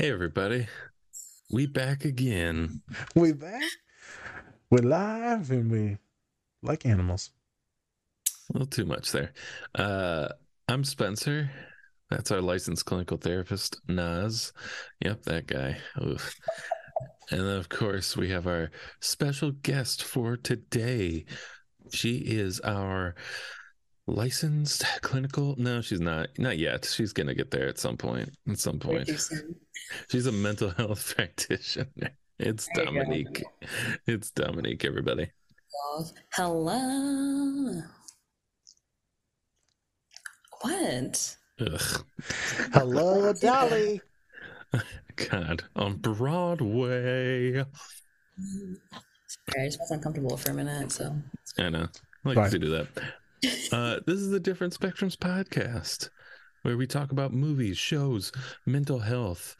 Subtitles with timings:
[0.00, 0.66] Hey everybody,
[1.50, 2.80] we back again.
[3.14, 3.60] We back.
[4.70, 5.98] We're live and we
[6.62, 7.32] like animals.
[8.48, 9.34] A little too much there.
[9.74, 10.28] Uh,
[10.68, 11.50] I'm Spencer.
[12.08, 14.54] That's our licensed clinical therapist, Naz.
[15.04, 15.76] Yep, that guy.
[16.02, 16.34] Oof.
[17.30, 21.26] And then, of course, we have our special guest for today.
[21.92, 23.16] She is our
[24.10, 25.54] licensed clinical.
[25.58, 26.28] No, she's not.
[26.38, 26.84] Not yet.
[26.84, 28.30] She's gonna get there at some point.
[28.48, 29.08] At some point.
[30.10, 32.10] She's a mental health practitioner.
[32.38, 33.42] It's Dominique.
[34.06, 35.30] It's Dominique, everybody.
[36.32, 37.82] Hello.
[40.62, 41.36] What?
[41.60, 42.04] Ugh.
[42.72, 44.00] Hello, Dolly.
[45.30, 47.52] God, on Broadway.
[47.54, 47.66] Sorry,
[49.58, 51.14] I just was uncomfortable for a minute, so
[51.58, 51.88] I know.
[52.24, 52.50] I like Fine.
[52.50, 52.86] to do that.
[53.72, 56.10] Uh, this is the Different Spectrums podcast
[56.62, 58.32] where we talk about movies, shows,
[58.66, 59.56] mental health,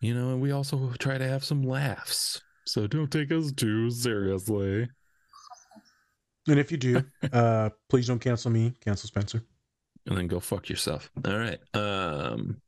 [0.00, 2.40] you know, and we also try to have some laughs.
[2.66, 4.88] So don't take us too seriously.
[6.48, 8.74] And if you do, uh, please don't cancel me.
[8.84, 9.42] Cancel Spencer.
[10.06, 11.10] And then go fuck yourself.
[11.24, 11.60] All right.
[11.74, 12.60] Um,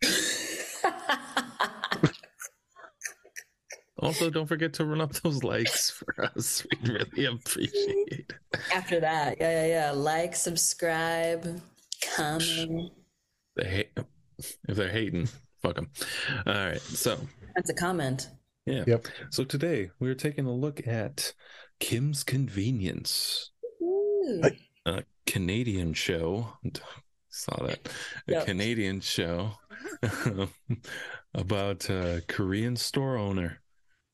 [4.04, 6.64] also, don't forget to run up those likes for us.
[6.82, 8.32] We'd really appreciate it.
[8.74, 9.90] after that, yeah, yeah, yeah.
[9.92, 11.60] Like, subscribe,
[12.16, 12.92] comment.
[13.56, 13.90] They hate
[14.68, 15.28] if they're hating,
[15.62, 15.90] fuck them.
[16.46, 16.80] All right.
[16.80, 17.18] So,
[17.54, 18.28] That's a comment.
[18.66, 18.84] yeah.
[18.86, 19.06] Yep.
[19.30, 21.32] So today we're taking a look at
[21.80, 23.50] Kim's Convenience,
[23.82, 24.42] Ooh.
[24.86, 26.48] A Canadian show.
[27.30, 27.88] Saw that.
[28.28, 28.46] A Yep.
[28.46, 29.52] Canadian show
[31.34, 33.60] about a Korean store owner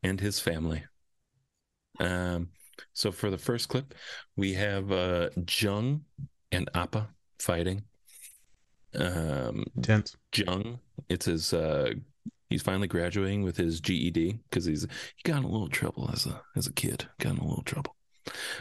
[0.02, 0.84] and his family.
[1.98, 2.48] Um,
[2.92, 3.94] so for the first clip,
[4.36, 6.04] we have uh Jung
[6.52, 7.84] and Appa fighting.
[8.94, 10.16] Um, Tense.
[10.34, 11.92] Jung, it's his uh
[12.48, 16.26] he's finally graduating with his GED because he's he got in a little trouble as
[16.26, 17.94] a as a kid, got in a little trouble.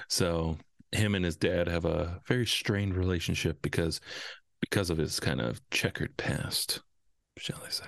[0.08, 0.58] So
[0.92, 4.02] him and his dad have a very strained relationship because
[4.60, 6.82] because of his kind of checkered past,
[7.38, 7.86] shall I say.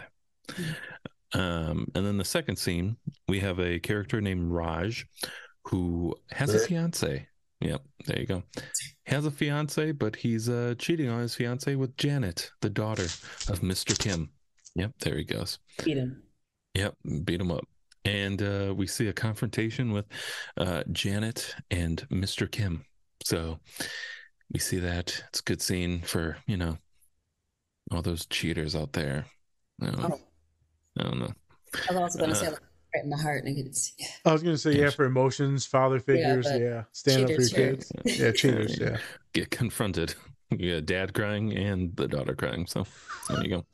[1.33, 2.97] Um, and then the second scene,
[3.27, 5.05] we have a character named Raj
[5.65, 6.67] who has a Right.
[6.67, 7.27] fiance.
[7.61, 8.43] Yep, there you go.
[9.05, 13.61] Has a fiance, but he's uh, cheating on his fiance with Janet, the daughter of
[13.61, 13.97] Mr.
[13.97, 14.31] Kim.
[14.75, 15.59] Yep, there he goes.
[15.83, 16.23] Beat him.
[16.73, 17.65] Yep, beat him up.
[18.03, 20.05] And uh, we see a confrontation with
[20.57, 22.49] uh, Janet and Mr.
[22.49, 22.83] Kim.
[23.23, 23.59] So
[24.51, 25.23] we see that.
[25.29, 26.77] It's a good scene for, you know,
[27.91, 29.25] all those cheaters out there.
[29.81, 30.19] I don't, Oh,
[30.99, 31.33] I don't know.
[31.89, 32.59] I was also going to say, Uh, like,
[32.95, 33.93] right in the heart, and I could see.
[34.25, 36.45] I was gonna say yeah for emotions, father figures.
[36.45, 37.91] but Yeah, stand up for your cheaters, kids.
[38.19, 38.79] Yeah, cheaters.
[38.79, 38.97] Yeah.
[39.33, 40.15] Get confronted.
[40.53, 42.67] You got dad crying and the daughter crying.
[42.67, 42.85] So
[43.29, 43.65] there you go.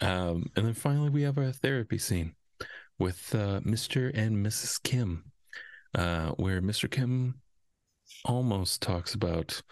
[0.00, 2.34] Um, and then finally, we have our therapy scene
[2.98, 4.10] with uh, Mr.
[4.12, 4.82] and Mrs.
[4.82, 5.30] Kim,
[5.94, 6.90] uh, where Mr.
[6.90, 7.40] Kim
[8.24, 9.62] almost talks about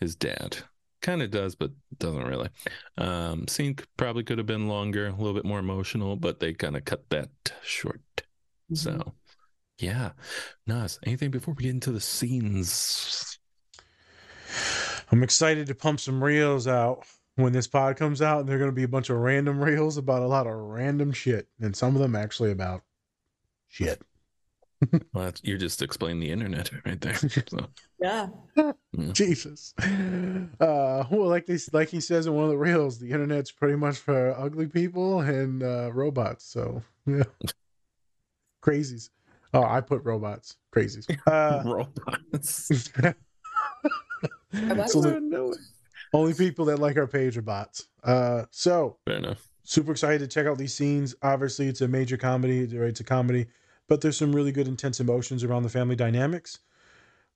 [0.00, 0.56] his dad.
[1.02, 2.50] Kind of does, but doesn't really.
[2.98, 6.76] Um, scene probably could have been longer, a little bit more emotional, but they kind
[6.76, 7.30] of cut that
[7.62, 8.02] short.
[8.70, 8.74] Mm-hmm.
[8.74, 9.14] So,
[9.78, 10.10] yeah.
[10.66, 13.38] Nas, anything before we get into the scenes?
[15.10, 17.04] I'm excited to pump some reels out
[17.36, 18.46] when this pod comes out.
[18.46, 21.74] They're gonna be a bunch of random reels about a lot of random shit, and
[21.74, 22.82] some of them actually about
[23.68, 24.02] shit.
[25.12, 27.14] Well, that's, you're just explaining the internet right there.
[27.14, 27.66] So,
[28.00, 28.28] Yeah.
[29.12, 29.74] Jesus.
[29.78, 33.76] Uh, well, like they like he says in one of the reels, the internet's pretty
[33.76, 36.44] much for ugly people and uh, robots.
[36.46, 37.24] So yeah,
[38.64, 39.10] crazies.
[39.52, 40.56] Oh, I put robots.
[40.74, 41.06] Crazies.
[41.26, 42.90] Uh, robots.
[44.52, 44.92] Robots?
[44.92, 45.58] so the
[46.12, 47.88] only people that like our page are bots.
[48.02, 49.48] Uh, so Fair enough.
[49.62, 51.14] super excited to check out these scenes.
[51.22, 52.76] Obviously, it's a major comedy.
[52.76, 53.46] or It's a comedy,
[53.90, 56.60] but there's some really good intense emotions around the family dynamics.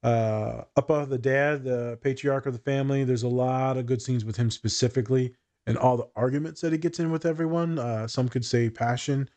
[0.05, 4.25] Uh, Appa, the dad, the patriarch of the family, there's a lot of good scenes
[4.25, 5.35] with him specifically,
[5.67, 7.81] and all the arguments that he gets in with everyone.
[7.81, 9.29] Uh, some could say passion,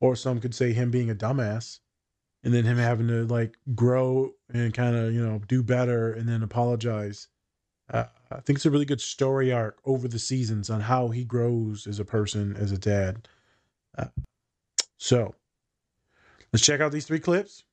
[0.00, 1.80] or some could say him being a dumbass,
[2.42, 6.26] and then him having to like grow and kind of you know do better, and
[6.26, 7.28] then apologize.
[7.92, 11.24] Uh, I think it's a really good story arc over the seasons on how he
[11.24, 13.28] grows as a person, as a dad.
[13.98, 14.06] Uh,
[14.96, 15.34] so,
[16.52, 17.64] let's check out these three clips.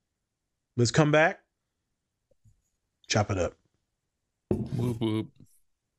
[0.77, 1.39] Let's come back.
[3.07, 3.54] Chop it up.
[4.51, 5.27] Whoop whoop.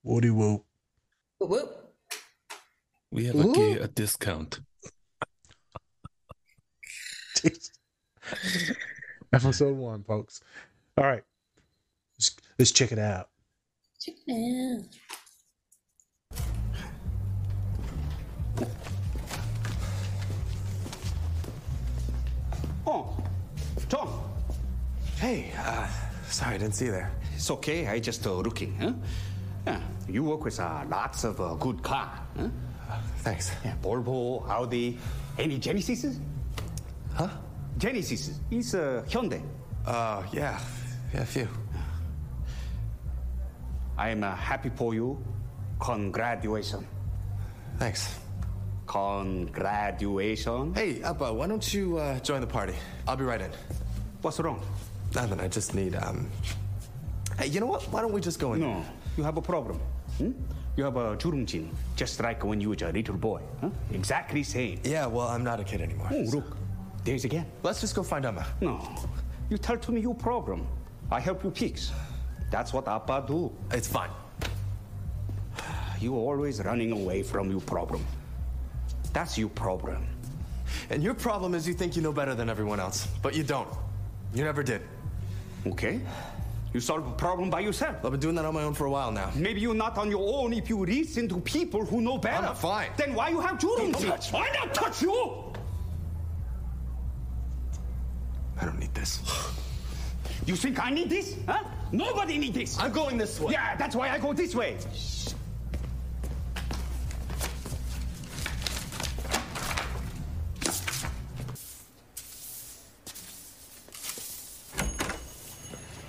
[0.02, 0.64] Woody whoop.
[1.38, 1.82] Whoop, whoop.
[3.10, 4.60] We have a, gay, a discount.
[9.32, 10.40] Episode one, folks.
[10.98, 11.22] All right.
[12.18, 13.28] Let's, let's check it out.
[14.00, 14.88] Chicken.
[25.18, 25.86] Hey, uh,
[26.28, 27.10] sorry, I didn't see you there.
[27.34, 27.86] It's okay.
[27.86, 28.76] I just uh, looking.
[28.76, 28.92] Huh?
[29.66, 32.10] Yeah, you work with uh, lots of uh, good car.
[32.36, 32.48] Huh?
[33.18, 33.50] Thanks.
[33.64, 34.98] Yeah, Volvo, Audi,
[35.38, 36.18] any Genesis?
[37.14, 37.28] Huh?
[37.78, 38.38] Genesis.
[38.50, 39.42] It's uh, Hyundai.
[39.86, 40.60] Uh, yeah,
[41.14, 41.48] yeah, a few.
[43.96, 45.18] I am uh, happy for you.
[45.80, 46.84] Congratulations.
[47.78, 48.18] Thanks.
[48.86, 50.76] Congratulations.
[50.76, 52.74] Hey, Appa, why don't you uh, join the party?
[53.08, 53.50] I'll be right in.
[54.20, 54.60] What's wrong?
[55.16, 55.40] Nothing.
[55.40, 55.94] I just need.
[55.96, 56.30] Um...
[57.38, 57.82] Hey, you know what?
[57.90, 58.60] Why don't we just go in?
[58.60, 58.84] No,
[59.16, 59.80] you have a problem.
[60.18, 60.32] Hmm?
[60.76, 63.40] You have a churumchin, just like when you were a little boy.
[63.62, 63.70] Huh?
[63.92, 64.78] Exactly same.
[64.84, 66.08] Yeah, well, I'm not a kid anymore.
[66.12, 66.36] Oh, so.
[66.36, 66.58] look,
[67.02, 67.46] there's again.
[67.62, 68.46] Let's just go find Amma.
[68.60, 68.86] No,
[69.48, 70.66] you tell to me your problem.
[71.10, 71.92] I help you fix.
[72.50, 73.50] That's what Appa do.
[73.70, 74.10] It's fine.
[75.98, 78.04] You always running away from your problem.
[79.14, 80.06] That's your problem.
[80.90, 83.68] And your problem is you think you know better than everyone else, but you don't.
[84.34, 84.82] You never did.
[85.66, 86.00] Okay.
[86.72, 88.04] You solve a problem by yourself.
[88.04, 89.30] I've been doing that on my own for a while now.
[89.34, 92.36] Maybe you're not on your own if you reach to people who know better.
[92.36, 92.90] I'm not fine.
[92.96, 93.92] Then why you have children?
[93.92, 94.38] Don't touch me.
[94.38, 95.54] Why not touch you?
[98.60, 99.20] I don't need this.
[100.44, 101.36] You think I need this?
[101.48, 101.64] Huh?
[101.92, 102.78] Nobody need this.
[102.78, 103.52] I'm going this way.
[103.52, 104.76] Yeah, that's why I go this way.
[104.94, 105.28] Shh.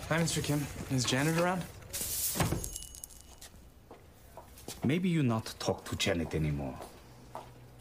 [0.10, 0.42] Hi, Mr.
[0.42, 0.66] Kim.
[0.90, 1.64] Is Janet around?
[4.86, 6.76] Maybe you not talk to Janet anymore.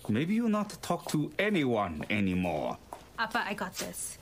[0.08, 2.78] Maybe you not talk to anyone anymore.
[3.17, 4.19] Appa, I got this.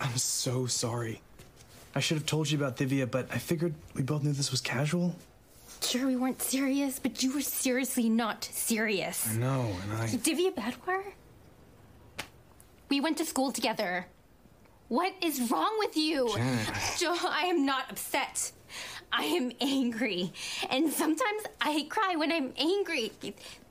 [0.00, 1.20] I'm so sorry.
[1.94, 4.60] I should have told you about Divya, but I figured we both knew this was
[4.60, 5.14] casual.
[5.80, 9.28] Sure, we weren't serious, but you were seriously not serious.
[9.30, 10.06] I know, and I.
[10.08, 11.02] Divya Badwar?
[12.92, 14.04] We went to school together.
[14.88, 16.28] What is wrong with you?
[16.36, 17.24] Janet.
[17.24, 18.52] I am not upset.
[19.10, 20.30] I am angry.
[20.68, 23.10] And sometimes I cry when I'm angry.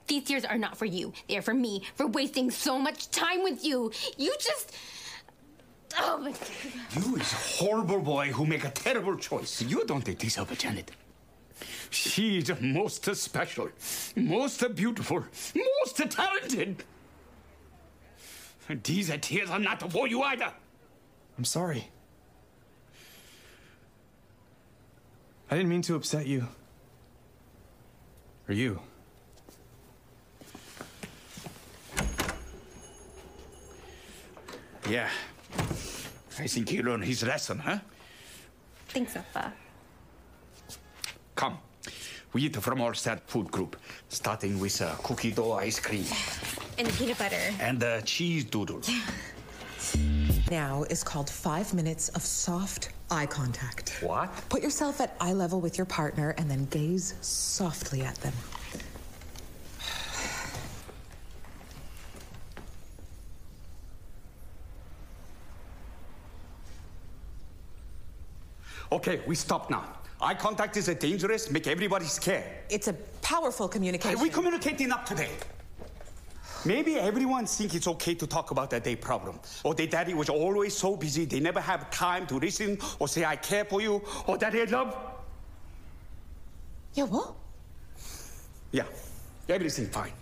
[0.07, 1.13] These tears are not for you.
[1.27, 3.91] They are for me, for wasting so much time with you.
[4.17, 4.75] You just.
[5.99, 7.05] Oh my god.
[7.05, 9.61] You is horrible boy who make a terrible choice.
[9.61, 10.89] You don't deserve Janet.
[11.91, 13.69] She is most special,
[14.15, 15.23] most beautiful,
[15.55, 16.83] most talented.
[18.75, 20.51] These tears are not for you either.
[21.37, 21.87] I'm sorry.
[25.49, 26.47] I didn't mean to upset you.
[28.47, 28.79] Or you.
[34.89, 35.09] Yeah.
[36.39, 37.79] I think he learned his lesson, huh?
[38.87, 39.53] Think so, Appa.
[41.35, 41.57] Come.
[42.33, 43.75] We eat from our set food group,
[44.07, 46.05] starting with uh, cookie dough ice cream
[46.77, 47.39] And the peanut butter.
[47.59, 48.81] and the cheese doodle.
[50.51, 53.97] now is called five minutes of soft eye contact.
[54.01, 54.29] What?
[54.49, 58.33] Put yourself at eye level with your partner and then gaze softly at them.
[68.91, 69.85] Okay, we stop now.
[70.19, 72.43] Eye contact is a dangerous, make everybody scared.
[72.69, 74.19] It's a powerful communication.
[74.19, 75.31] We communicate enough today.
[76.65, 79.39] Maybe everyone think it's okay to talk about their day problem.
[79.63, 83.25] Or their daddy was always so busy they never have time to listen or say
[83.25, 84.95] I care for you or that I love.
[86.93, 87.33] yeah, what?
[88.71, 88.85] Yeah,
[89.49, 90.13] everything fine.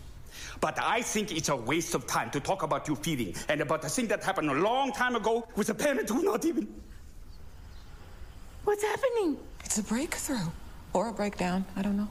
[0.62, 3.82] But I think it's a waste of time to talk about your feeling and about
[3.82, 6.68] the thing that happened a long time ago with a parent who not even.
[8.64, 9.38] What's happening?
[9.64, 10.48] It's a breakthrough.
[10.94, 11.66] Or a breakdown.
[11.76, 12.10] I don't know.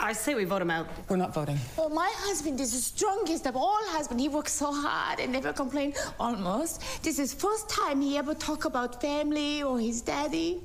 [0.00, 0.86] I say we vote him out.
[1.08, 1.58] We're not voting.
[1.76, 4.22] Well, my husband is the strongest of all husbands.
[4.22, 7.02] He works so hard and never complains, Almost.
[7.02, 10.60] This is first time he ever talk about family or his daddy.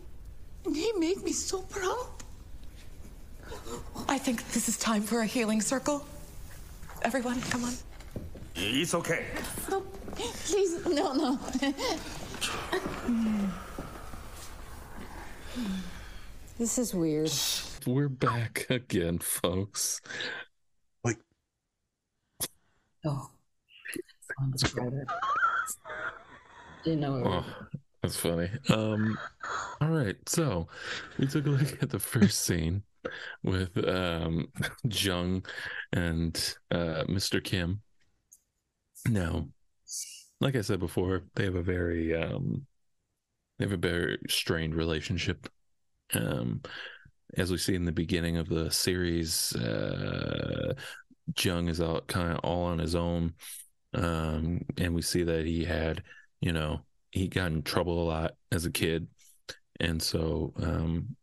[0.65, 2.07] And he made me so proud.
[4.07, 6.05] I think this is time for a healing circle.
[7.01, 7.73] Everyone, come on.
[8.55, 9.25] It's okay.
[9.71, 9.83] Oh,
[10.15, 11.39] please, no, no.
[16.59, 17.31] This is weird.
[17.85, 20.01] We're back again, folks.
[21.03, 21.17] Like,
[23.05, 23.29] Oh.
[26.83, 27.23] Didn't know it.
[27.25, 27.45] Oh,
[28.01, 28.49] that's funny.
[28.69, 29.17] Um,
[29.81, 30.67] all right, so
[31.17, 32.83] we took a look at the first scene
[33.43, 34.47] with um
[34.85, 35.45] Jung
[35.91, 37.43] and uh Mr.
[37.43, 37.81] Kim.
[39.07, 39.47] Now,
[40.39, 42.65] like I said before, they have a very um
[43.59, 45.47] they have a very strained relationship.
[46.13, 46.61] Um
[47.37, 50.73] as we see in the beginning of the series, uh
[51.39, 53.33] Jung is all kind of all on his own
[53.93, 56.03] um, and we see that he had,
[56.41, 59.07] you know, he got in trouble a lot as a kid,
[59.79, 61.15] and so um,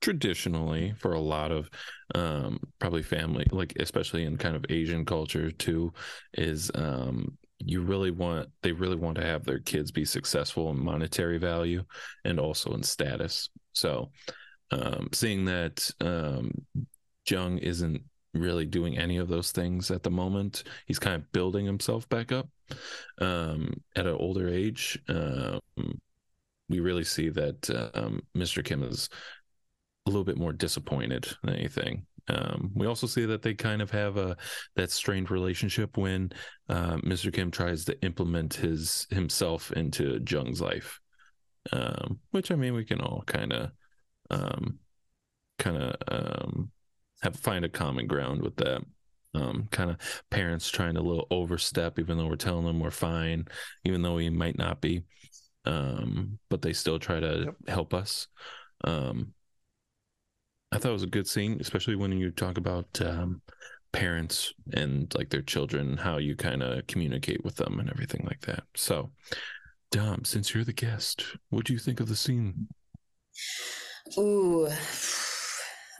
[0.00, 1.68] traditionally for a lot of
[2.14, 5.92] um, probably family, like especially in kind of Asian culture too,
[6.34, 10.84] is um, you really want they really want to have their kids be successful in
[10.84, 11.82] monetary value
[12.24, 13.48] and also in status.
[13.72, 14.10] So
[14.72, 16.50] um, seeing that um,
[17.28, 18.02] Jung isn't
[18.34, 20.64] really doing any of those things at the moment.
[20.86, 22.48] He's kind of building himself back up
[23.20, 24.98] um, at an older age.
[25.08, 25.60] Um,
[26.68, 28.64] we really see that um, Mr.
[28.64, 29.08] Kim is
[30.06, 32.06] a little bit more disappointed than anything.
[32.28, 34.36] Um, we also see that they kind of have a
[34.76, 36.30] that strained relationship when
[36.68, 37.32] uh, Mr.
[37.32, 41.00] Kim tries to implement his himself into Jung's life,
[41.72, 43.72] um, which I mean we can all kind of
[44.32, 44.78] um,
[45.58, 46.70] kind of um,
[47.22, 48.82] have find a common ground with that.
[49.34, 49.96] Um, kind of
[50.28, 53.46] parents trying to a little overstep, even though we're telling them we're fine,
[53.84, 55.04] even though we might not be.
[55.64, 57.54] Um, but they still try to yep.
[57.68, 58.28] help us.
[58.84, 59.32] Um,
[60.70, 63.40] I thought it was a good scene, especially when you talk about um,
[63.92, 68.40] parents and like their children, how you kind of communicate with them and everything like
[68.42, 68.64] that.
[68.74, 69.12] So,
[69.90, 72.68] Dom, since you're the guest, what do you think of the scene?
[74.18, 74.68] Ooh,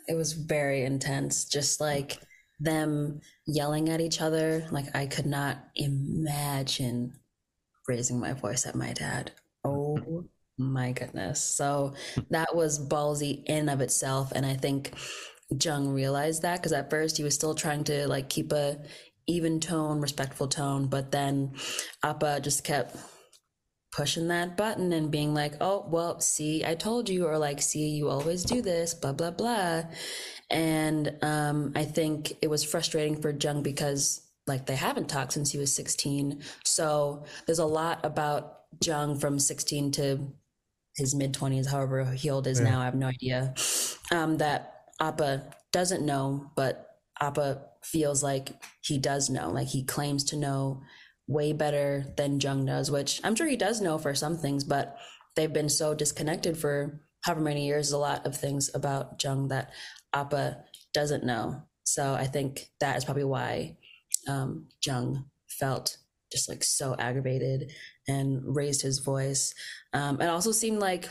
[0.08, 1.44] it was very intense.
[1.44, 2.18] Just like
[2.60, 4.66] them yelling at each other.
[4.70, 7.14] Like I could not imagine
[7.88, 9.32] raising my voice at my dad.
[9.64, 10.24] Oh
[10.58, 11.42] my goodness.
[11.42, 11.94] So
[12.30, 14.32] that was ballsy in of itself.
[14.32, 14.92] And I think
[15.60, 18.78] Jung realized that because at first he was still trying to like keep a
[19.26, 21.52] even tone, respectful tone, but then
[22.02, 22.96] Appa just kept
[23.92, 27.90] pushing that button and being like, oh, well, see, I told you, or like, see,
[27.90, 29.82] you always do this, blah, blah, blah.
[30.50, 35.52] And um, I think it was frustrating for Jung because like they haven't talked since
[35.52, 36.42] he was 16.
[36.64, 40.32] So there's a lot about Jung from 16 to
[40.96, 42.70] his mid 20s, however he old is yeah.
[42.70, 43.54] now, I have no idea,
[44.10, 48.50] um, that Appa doesn't know, but Appa feels like
[48.82, 50.82] he does know, like he claims to know
[51.26, 54.96] way better than Jung does, which I'm sure he does know for some things, but
[55.36, 59.70] they've been so disconnected for however many years, a lot of things about Jung that
[60.12, 61.62] Appa doesn't know.
[61.84, 63.76] So I think that is probably why
[64.28, 65.98] um, Jung felt
[66.30, 67.72] just like so aggravated
[68.08, 69.54] and raised his voice.
[69.92, 71.08] Um, it also seemed like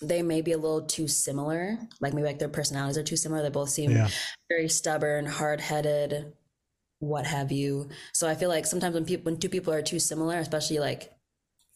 [0.00, 3.42] they may be a little too similar, like maybe like their personalities are too similar.
[3.42, 4.08] They both seem yeah.
[4.48, 6.32] very stubborn, hard headed,
[7.00, 7.88] what have you.
[8.12, 11.12] So I feel like sometimes when people when two people are too similar, especially like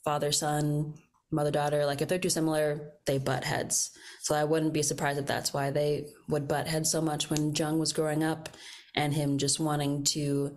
[0.04, 0.94] father son,
[1.30, 3.90] mother daughter, like if they're too similar, they butt heads.
[4.22, 7.54] So I wouldn't be surprised if that's why they would butt heads so much when
[7.54, 8.48] Jung was growing up
[8.94, 10.56] and him just wanting to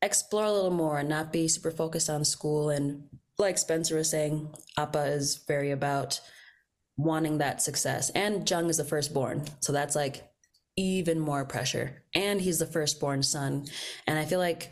[0.00, 3.04] explore a little more and not be super focused on school and
[3.38, 6.20] like Spencer was saying, Appa is very about
[6.96, 8.10] wanting that success.
[8.10, 9.44] And Jung is the firstborn.
[9.60, 10.27] So that's like
[10.78, 12.02] even more pressure.
[12.14, 13.66] And he's the firstborn son.
[14.06, 14.70] And I feel like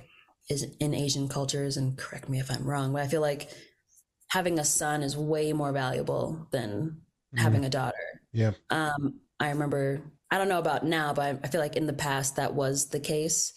[0.49, 3.51] is in Asian cultures, and correct me if I'm wrong, but I feel like
[4.29, 7.01] having a son is way more valuable than
[7.35, 7.39] mm.
[7.41, 7.97] having a daughter.
[8.33, 8.53] Yeah.
[8.71, 12.37] Um, I remember I don't know about now, but I feel like in the past
[12.37, 13.53] that was the case.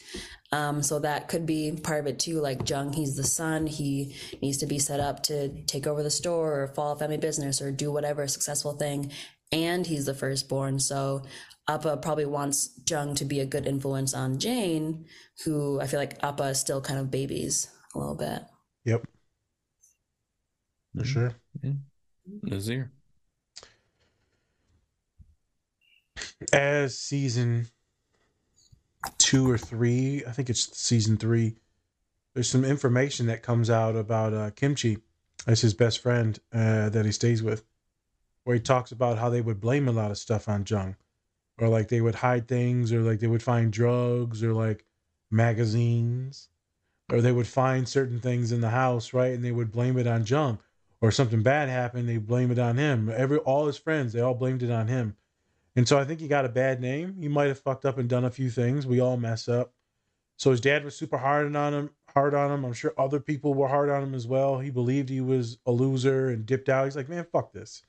[0.51, 2.41] Um, so that could be part of it too.
[2.41, 3.65] Like Jung, he's the son.
[3.65, 7.62] He needs to be set up to take over the store or follow family business
[7.62, 9.12] or do whatever successful thing.
[9.51, 10.79] And he's the firstborn.
[10.79, 11.24] So
[11.68, 15.06] Appa probably wants Jung to be a good influence on Jane,
[15.44, 18.44] who I feel like Appa still kind of babies a little bit.
[18.86, 19.06] Yep.
[20.98, 21.36] For sure.
[21.62, 21.72] Yeah.
[22.44, 22.91] Nazir.
[26.53, 27.68] As season
[29.18, 31.56] two or three, I think it's season three,
[32.34, 34.98] there's some information that comes out about uh, Kimchee
[35.48, 37.63] as his best friend uh, that he stays with,
[38.50, 40.96] where he talks about how they would blame a lot of stuff on Jung
[41.60, 44.88] or like they would hide things or like they would find drugs or like
[45.29, 46.50] magazines.
[47.12, 50.08] Or they would find certain things in the house right and they would blame it
[50.08, 50.58] on Jung
[51.00, 53.13] or something bad happened they blame it on him.
[53.15, 55.15] Every all his friends they all blamed it on him.
[55.75, 57.18] And so I think he got a bad name.
[57.20, 58.88] He might have fucked up and done a few things.
[58.88, 59.75] We all mess up.
[60.38, 62.65] So his dad was super hard on him hard on him.
[62.65, 64.58] I'm sure other people were hard on him as well.
[64.58, 66.86] He believed he was a loser and dipped out.
[66.86, 67.84] He's like man fuck this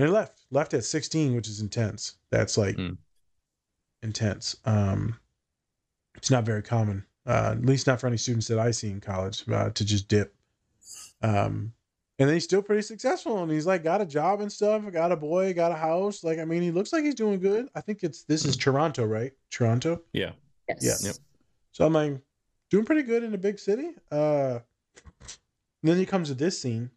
[0.00, 2.14] and he left left at 16 which is intense.
[2.30, 2.96] That's like mm.
[4.02, 4.56] intense.
[4.64, 5.18] Um
[6.16, 9.00] it's not very common uh at least not for any students that i see in
[9.00, 10.34] college uh, to just dip.
[11.22, 11.74] Um
[12.18, 15.12] and then he's still pretty successful and he's like got a job and stuff got
[15.12, 16.24] a boy got a house.
[16.24, 17.68] Like i mean he looks like he's doing good.
[17.74, 19.32] I think it's this is toronto right?
[19.50, 20.00] Toronto?
[20.14, 20.32] Yeah.
[20.66, 21.02] Yes.
[21.02, 21.08] yeah.
[21.08, 21.16] Yep.
[21.72, 22.20] so i'm like
[22.70, 23.90] doing pretty good in a big city.
[24.10, 24.60] Uh,
[25.82, 26.90] then he comes to this scene,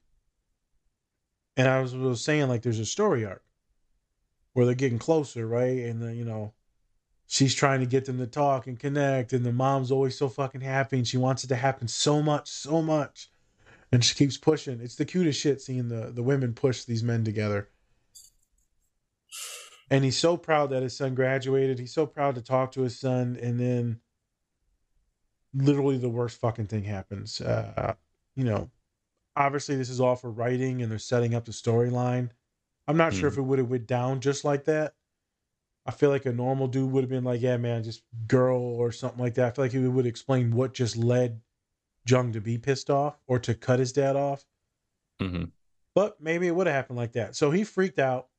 [1.58, 3.44] and I was, was saying like there's a story arc
[4.54, 5.80] where they're getting closer, right?
[5.80, 6.54] And then you know,
[7.28, 10.62] she's trying to get them to talk and connect, and the mom's always so fucking
[10.62, 13.30] happy, and she wants it to happen so much, so much,
[13.92, 14.80] and she keeps pushing.
[14.82, 17.70] It's the cutest shit seeing the the women push these men together.
[19.90, 21.78] And he's so proud that his son graduated.
[21.78, 24.00] He's so proud to talk to his son, and then
[25.54, 27.42] literally the worst fucking thing happens.
[27.42, 27.94] Uh,
[28.36, 28.70] you know,
[29.36, 32.30] obviously this is all for writing and they're setting up the storyline.
[32.88, 34.96] I'm not sure if it would have went down just like that.
[35.86, 38.92] I feel like a normal dude would have been like, "Yeah, man, just girl" or
[38.92, 39.48] something like that.
[39.48, 41.42] I feel like he would explain what just led
[42.08, 44.46] Jung to be pissed off or to cut his dad off.
[45.20, 45.46] hmm
[45.96, 47.36] But maybe it would have happened like that.
[47.36, 48.30] So he freaked out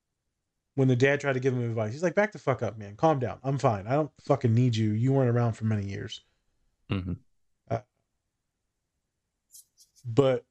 [0.74, 1.92] when the dad tried to give him advice.
[1.92, 2.96] He's like, "Back the fuck up, man.
[2.96, 3.38] Calm down.
[3.42, 3.86] I'm fine.
[3.86, 4.92] I don't fucking need you.
[4.92, 6.24] You weren't around for many years."
[6.88, 7.14] hmm
[10.06, 10.44] But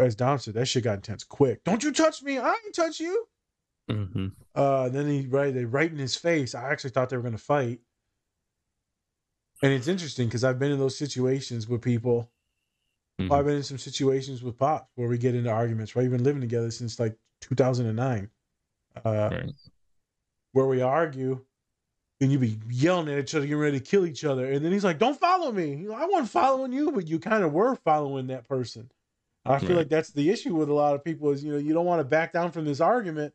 [0.00, 1.64] as Dom said, that shit got intense quick.
[1.64, 2.38] Don't you touch me?
[2.38, 3.26] I ain't touch you.
[3.88, 6.54] hmm Uh, then he right they right in his face.
[6.54, 7.80] I actually thought they were gonna fight.
[9.62, 12.30] And it's interesting because I've been in those situations with people.
[13.20, 13.32] Mhm.
[13.32, 15.96] I've been in some situations with Pop where we get into arguments.
[15.96, 18.30] Right, we've been living together since like 2009,
[19.04, 19.52] uh, Right.
[20.52, 21.44] where we argue,
[22.20, 24.72] and you be yelling at each other, getting ready to kill each other, and then
[24.72, 28.28] he's like, "Don't follow me." I wasn't following you, but you kind of were following
[28.28, 28.90] that person.
[29.48, 29.78] I feel Right.
[29.78, 32.00] like that's the issue with a lot of people is you know you don't want
[32.00, 33.34] to back down from this argument.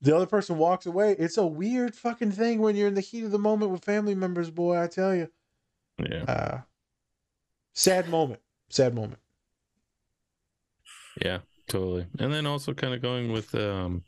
[0.00, 1.16] The other person walks away.
[1.18, 4.14] It's a weird fucking thing when you're in the heat of the moment with family
[4.14, 4.80] members, boy.
[4.80, 5.28] I tell you.
[5.98, 6.22] Yeah.
[6.24, 6.60] Uh,
[7.74, 8.40] sad moment.
[8.70, 9.20] Sad moment.
[11.24, 11.38] Yeah,
[11.68, 12.06] totally.
[12.18, 14.04] And then also kind of going with um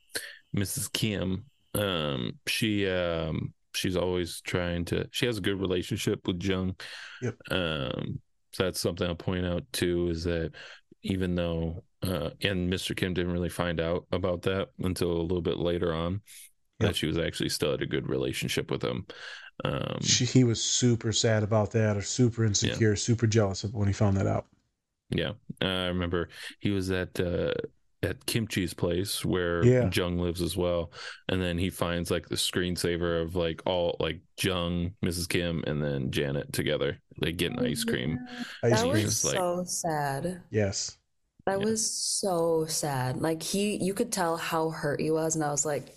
[0.57, 0.93] Mrs.
[0.93, 1.45] Kim.
[1.75, 6.77] Um she um she's always trying to she has a good relationship with Jung.
[7.23, 7.37] Yep.
[7.51, 8.21] Um
[8.53, 10.53] so that's something I'll point out too is that
[11.03, 12.97] even though uh and Mr.
[12.97, 16.21] Kim didn't really find out about that until a little bit later on
[16.81, 16.89] Yep.
[16.91, 19.07] that she was actually still had a good relationship with him.
[19.65, 23.87] Um She, he was super sad about that, or super insecure, super jealous of when
[23.87, 24.47] he found that out.
[25.11, 26.29] Yeah, uh, I remember
[26.61, 27.53] he was at uh,
[28.03, 29.91] at Kimchee's place where Yeah.
[29.93, 30.91] Jung lives as well,
[31.29, 35.29] and then he finds like the screensaver of like all like Jung, Mrs.
[35.29, 36.99] Kim, and then Janet together.
[37.21, 38.19] They get an oh, ice cream.
[38.63, 39.05] Ice that cream.
[39.05, 40.43] was like- so sad.
[40.51, 40.97] Yes.
[41.47, 41.65] That Yeah.
[41.67, 43.19] was so sad.
[43.21, 45.95] Like he, you could tell how hurt he was, and I was like.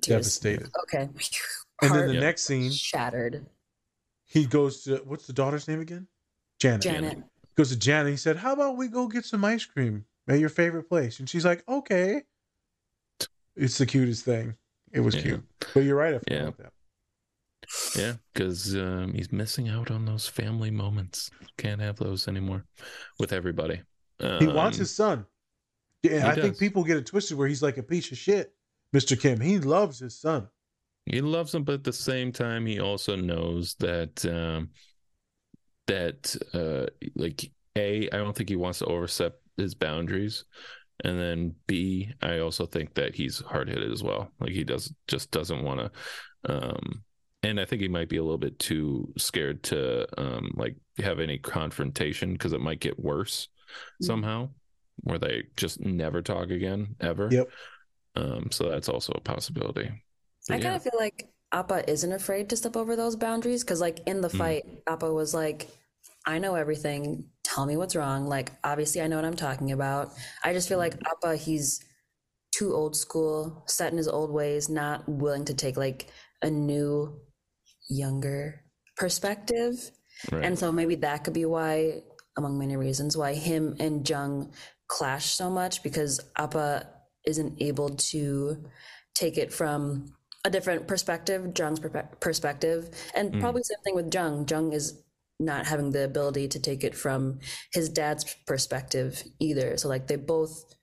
[0.00, 0.68] Devastated.
[0.84, 1.08] Okay.
[1.82, 2.20] And then the Yeah.
[2.20, 3.44] next scene, shattered.
[4.24, 6.06] he goes to what's the daughter's name again?
[6.60, 6.80] Janet.
[6.82, 7.18] Janet.
[7.56, 8.12] Goes to Janet.
[8.12, 11.28] He said, "How about we go get some ice cream at your favorite place?" And
[11.28, 12.22] she's like, "Okay."
[13.56, 14.54] It's the cutest thing.
[14.92, 15.22] It was Yeah.
[15.22, 15.44] cute.
[15.74, 16.14] But you're right.
[16.14, 16.50] I forgot Yeah.
[16.64, 16.72] that.
[17.96, 21.30] Yeah, because um, he's missing out on those family moments.
[21.58, 22.64] Can't have those anymore
[23.18, 23.82] with everybody.
[24.18, 25.26] He wants Um, his son.
[26.02, 28.54] Yeah, I think people get it twisted where he's like a piece of shit,
[28.94, 29.18] Mr.
[29.20, 29.40] Kim.
[29.40, 30.48] He loves his son.
[31.06, 34.70] he loves him but at the same time he also knows that um
[35.88, 40.44] that uh like a i don't think he wants to overstep his boundaries
[41.04, 45.30] and then b i also think that he's hard-headed as well like he does just
[45.30, 45.90] doesn't want to
[46.54, 47.02] um
[47.42, 51.20] and i think he might be a little bit too scared to um like have
[51.20, 53.48] any confrontation because it might get worse
[54.00, 54.48] somehow
[55.04, 57.48] where they just never talk again ever Yep.
[58.16, 59.90] um so that's also a possibility
[60.50, 60.76] I But kind yeah.
[60.76, 64.28] of feel like Appa isn't afraid to step over those boundaries because, like, in the
[64.28, 64.38] Mm.
[64.38, 65.68] fight, Appa was like,
[66.26, 67.24] I know everything.
[67.54, 68.26] Tell me what's wrong.
[68.26, 70.12] Like, obviously, I know what I'm talking about.
[70.42, 71.84] I just feel like Appa, he's
[72.54, 76.08] too old school, set in his old ways, not willing to take like
[76.40, 77.20] a new,
[77.90, 78.62] younger
[78.96, 79.90] perspective.
[80.30, 80.44] Right.
[80.44, 82.02] And so maybe that could be why,
[82.38, 84.52] among many reasons, why him and Jung
[84.88, 86.86] clash so much because Appa
[87.26, 88.64] isn't able to
[89.14, 92.90] take it from a different perspective, Jung's perpe- perspective.
[93.14, 93.40] And mm.
[93.40, 94.46] probably same thing with Jung.
[94.48, 95.02] Jung is
[95.38, 97.40] not having the ability to take it from
[97.72, 99.76] his dad's perspective either.
[99.76, 100.74] So like they both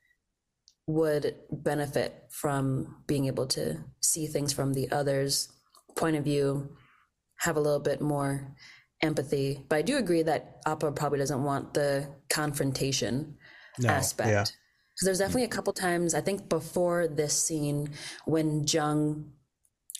[0.87, 5.49] would benefit from being able to see things from the other's
[5.95, 6.69] point of view,
[7.39, 8.55] have a little bit more
[9.01, 9.65] empathy.
[9.69, 13.37] But I do agree that Appa probably doesn't want the confrontation
[13.77, 14.29] No, aspect.
[14.29, 14.41] yeah.
[14.43, 17.91] Because there's definitely a couple times, I think before this scene,
[18.25, 19.31] when Jung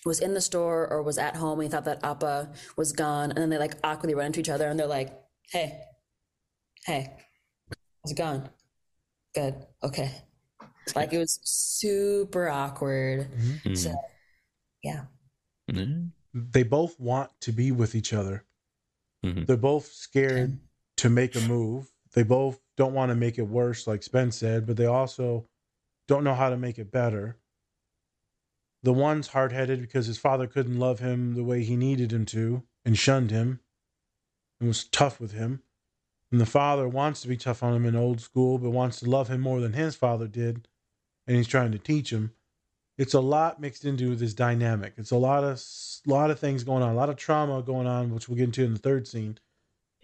[0.05, 3.31] was in the store or was at home and he thought that Appa was gone,
[3.31, 5.11] and then they like awkwardly run into each other and they're like,
[5.51, 5.79] hey,
[6.85, 7.13] hey,
[8.03, 8.49] how's it gone?
[9.35, 10.11] Good, okay.
[10.95, 13.29] Like it was super awkward.
[13.31, 13.69] Mm-hmm.
[13.69, 13.77] Mhm.
[13.77, 13.95] So,
[14.83, 15.05] yeah.
[15.69, 16.11] Mhm.
[16.33, 18.45] they both want to be with each other.
[19.25, 19.45] Mhm.
[19.45, 20.59] They're both scared
[20.97, 21.91] to make a move.
[22.13, 25.47] They both don't want to make it worse, like Spence said, but they also
[26.07, 27.38] don't know how to make it better.
[28.83, 32.25] The one's hard headed because his father couldn't love him the way he needed him
[32.27, 33.59] to and shunned him
[34.59, 35.61] and was tough with him.
[36.31, 39.09] And the father wants to be tough on him in old school, but wants to
[39.09, 40.67] love him more than his father did.
[41.27, 42.31] And he's trying to teach him.
[42.97, 44.93] It's a lot mixed into this dynamic.
[44.97, 45.61] It's a lot of
[46.05, 48.63] lot of things going on, a lot of trauma going on, which we'll get into
[48.63, 49.37] in the third scene.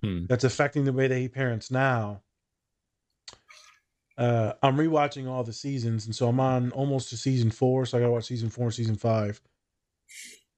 [0.02, 0.26] Hmm.
[0.28, 2.22] That's affecting the way that he parents now.
[4.18, 7.86] Uh, I'm rewatching all the seasons, and so I'm on almost to season four.
[7.86, 9.42] So I got to watch season four, and season five.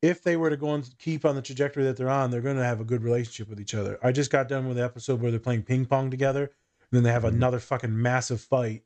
[0.01, 2.57] If they were to go and keep on the trajectory that they're on, they're going
[2.57, 3.97] to have a good relationship with each other.
[4.03, 6.51] I just got done with the episode where they're playing ping pong together, and
[6.91, 8.83] then they have another fucking massive fight,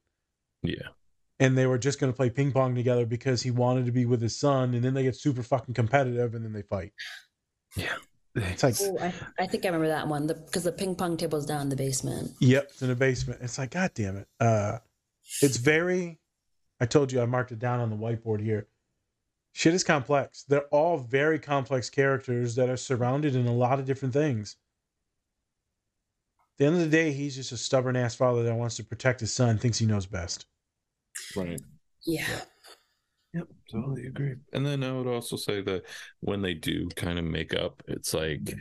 [0.64, 0.88] Yeah.
[1.40, 4.06] and they were just going to play ping pong together because he wanted to be
[4.06, 6.94] with his son, and then they get super fucking competitive, and then they fight.
[7.76, 7.96] Yeah.
[8.36, 11.46] It's like, Ooh, I, I think I remember that one because the, ping pong table's
[11.46, 12.32] down in the basement.
[12.39, 13.41] Yep, it's in the basement.
[13.41, 14.28] It's like, God damn it.
[14.39, 14.80] Uh
[15.41, 16.20] it's very
[16.80, 18.67] I told you I marked it down on the whiteboard here.
[19.54, 20.44] Shit is complex.
[20.44, 24.56] They're all very complex characters that are surrounded in a lot of different things.
[26.39, 28.84] At the end of the day, he's just a stubborn ass father that wants to
[28.84, 30.46] protect his son, thinks he knows best.
[31.36, 31.60] Right.
[32.06, 32.41] Yeah.
[33.34, 34.36] Yep, totally agree.
[34.52, 35.84] And then I would also say that
[36.20, 38.54] when they do kind of make up, it's like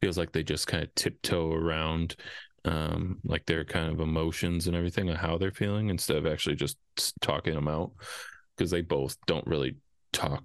[0.00, 2.16] feels like they just kind of tiptoe around
[2.64, 6.56] um like their kind of emotions and everything and how they're feeling instead of actually
[6.56, 6.76] just
[7.20, 7.92] talking them out
[8.56, 9.76] because they both don't really
[10.12, 10.42] talk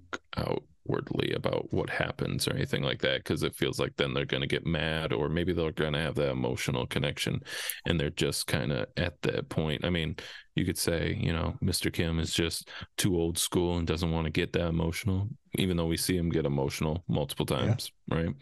[0.88, 4.40] outwardly about what happens or anything like that because it feels like then they're going
[4.40, 7.40] to get mad or maybe they're going to have that emotional connection
[7.86, 10.14] and they're just kind of at that point i mean
[10.54, 14.24] you could say you know mr kim is just too old school and doesn't want
[14.26, 18.34] to get that emotional even though we see him get emotional multiple times right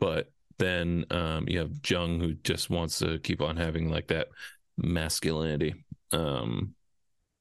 [0.00, 4.28] but then um, you have Jung who just wants to keep on having like that
[4.76, 5.74] masculinity.
[6.12, 6.74] Um,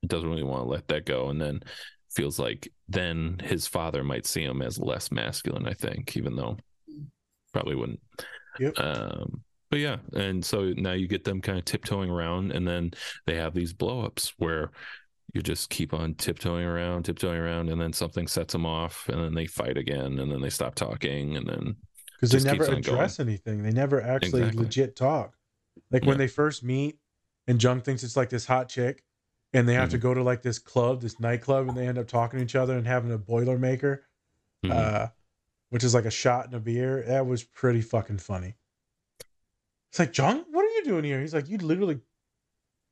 [0.05, 1.61] doesn't really want to let that go, and then
[2.11, 5.67] feels like then his father might see him as less masculine.
[5.67, 6.57] I think, even though
[7.53, 7.99] probably wouldn't.
[8.59, 8.79] Yep.
[8.79, 12.91] Um, but yeah, and so now you get them kind of tiptoeing around, and then
[13.25, 14.71] they have these blowups where
[15.33, 19.21] you just keep on tiptoeing around, tiptoeing around, and then something sets them off, and
[19.21, 21.75] then they fight again, and then they stop talking, and then
[22.21, 22.95] Because they never on going.
[22.95, 23.61] address anything.
[23.61, 24.63] They never actually Exactly.
[24.63, 25.33] legit talk.
[25.91, 26.97] Like when they first meet
[27.47, 29.03] and Jung thinks it's like this hot chick
[29.53, 29.91] and they have Mm-hmm.
[29.91, 32.55] to go to like this club, this nightclub, and they end up talking to each
[32.55, 33.99] other and having a boilermaker.
[34.65, 34.71] Mhm.
[34.71, 35.07] uh,
[35.69, 37.03] which is like a shot and a beer.
[37.05, 38.55] That was pretty fucking funny.
[39.91, 41.19] It's like, John, what are you doing here?
[41.21, 41.99] He's like, you literally,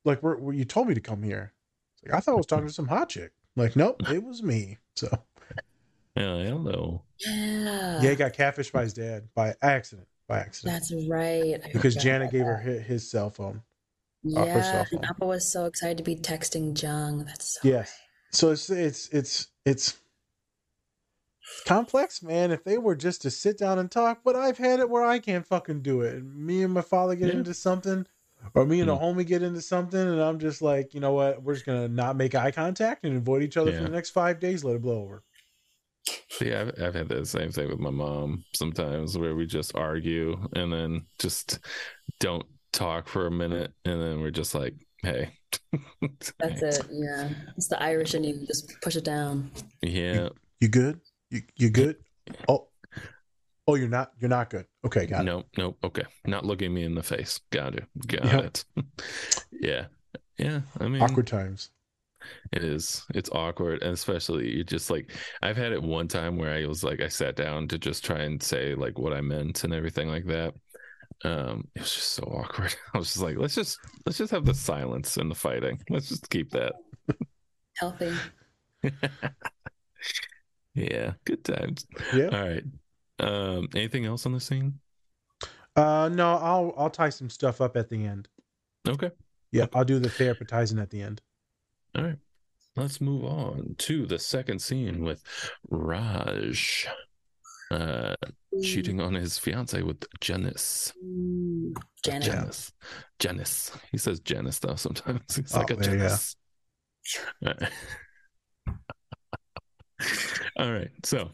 [0.03, 1.53] like, where, where you told me to come here.
[1.95, 3.31] It's like, I thought I was talking to some hot chick.
[3.55, 4.77] like, nope, it was me.
[4.95, 5.07] So
[6.15, 8.01] yeah, I don't Yeah.
[8.01, 10.07] yeah, he got catfished by his dad by accident.
[10.27, 10.73] By accident.
[10.75, 11.61] That's right.
[11.63, 13.61] I because forgot Janet about gave her his, his cell phone.
[14.33, 15.09] Off her Yeah, cell and phone.
[15.09, 17.25] Appa was so excited to be texting Jung.
[17.25, 17.97] That's so Yes.
[18.31, 19.97] So it's it's it's it's
[21.65, 22.51] complex, man.
[22.51, 25.19] If they were just to sit down and talk, but I've had it where I
[25.19, 26.15] can't fucking do it.
[26.15, 27.39] And me and my father get Yeah.
[27.39, 28.05] into something,
[28.53, 29.03] or me and a hmm.
[29.03, 31.43] homie get into something, and I'm just like, you know what?
[31.43, 34.39] We're just gonna not make eye contact and avoid each other for the next five
[34.39, 34.63] days.
[34.63, 35.23] Let it blow over.
[36.41, 40.37] Yeah, I've, I've had the same thing with my mom sometimes where we just argue
[40.53, 41.59] and then just
[42.19, 45.31] don't talk for a minute and then we're just like, hey.
[46.39, 46.85] That's it.
[46.91, 47.29] Yeah.
[47.57, 48.45] It's the Irish and you.
[48.45, 49.51] Just push it down.
[49.81, 50.29] Yeah.
[50.59, 50.99] You good?
[51.29, 51.97] You you good?
[52.47, 52.67] Oh,
[53.67, 54.11] oh, you're not.
[54.19, 54.65] You're not good.
[54.85, 55.25] Okay, got it.
[55.25, 55.77] Nope, nope.
[55.83, 56.03] Okay.
[56.25, 57.39] Not looking me in the face.
[57.51, 57.85] Got it.
[58.07, 58.43] Got Yep.
[58.45, 58.65] it.
[59.51, 59.85] yeah.
[60.37, 60.61] Yeah.
[60.79, 61.69] I mean, Awkward times.
[62.51, 63.05] It is.
[63.13, 65.11] It's awkward, and especially you just like
[65.43, 68.21] I've had it one time where I was like I sat down to just try
[68.21, 70.55] and say like what I meant and everything like that.
[71.23, 72.75] Um, it was just so awkward.
[72.93, 75.81] I was just like, let's just let's just have the silence and the fighting.
[75.89, 76.73] Let's just keep that.
[77.77, 78.13] Healthy.
[80.75, 81.87] Yeah, good times.
[82.13, 82.27] Yeah.
[82.27, 82.63] All right.
[83.19, 84.79] Um, anything else on the scene?
[85.75, 88.27] Uh, no, I'll I'll tie some stuff up at the end.
[88.87, 89.09] Okay.
[89.51, 91.21] Yeah, I'll do the therapizing at the end.
[91.97, 92.17] All right.
[92.75, 95.23] Let's move on to the second scene with
[95.69, 96.87] Raj
[97.71, 98.15] uh
[98.61, 100.93] cheating on his fiance with Janice.
[102.03, 102.23] Janet.
[102.23, 102.71] Janice.
[103.19, 103.71] Janice.
[103.91, 105.21] He says Janice though sometimes.
[105.35, 105.99] He's Oh, like a there you.
[105.99, 106.35] Janice.
[107.45, 107.71] Alright.
[110.57, 110.91] All right.
[111.03, 111.31] So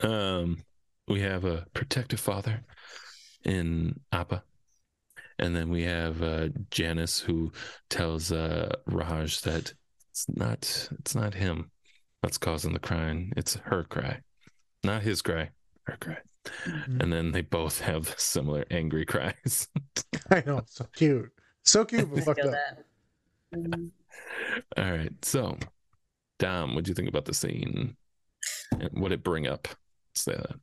[0.00, 0.62] um
[1.08, 2.62] we have a protective father
[3.44, 4.42] in Appa.
[5.38, 7.52] And then we have uh Janice who
[7.90, 9.74] tells uh Raj that
[10.10, 11.70] it's not it's not him
[12.22, 14.20] that's causing the crying, it's her cry.
[14.82, 15.50] not his cry,
[15.86, 16.18] her cry.
[16.66, 17.02] Mhm.
[17.02, 19.68] And then they both have similar angry cries.
[20.30, 21.30] I know, so cute,
[21.62, 22.54] so cute, but fucked Feel up.
[22.54, 22.84] that.
[23.54, 23.90] Mhm.
[24.76, 25.24] All right.
[25.24, 25.56] So,
[26.38, 27.96] Dom, what do you think about the scene?
[28.72, 29.68] And what it bring up?
[30.16, 30.56] Say that.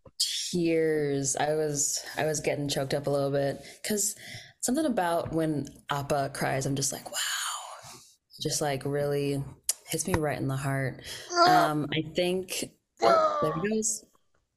[0.51, 4.15] tears i was i was getting choked up a little bit because
[4.61, 7.17] something about when appa cries i'm just like wow
[8.41, 9.43] just like really
[9.89, 11.01] hits me right in the heart
[11.47, 12.63] um i think
[13.01, 14.05] oh, there he goes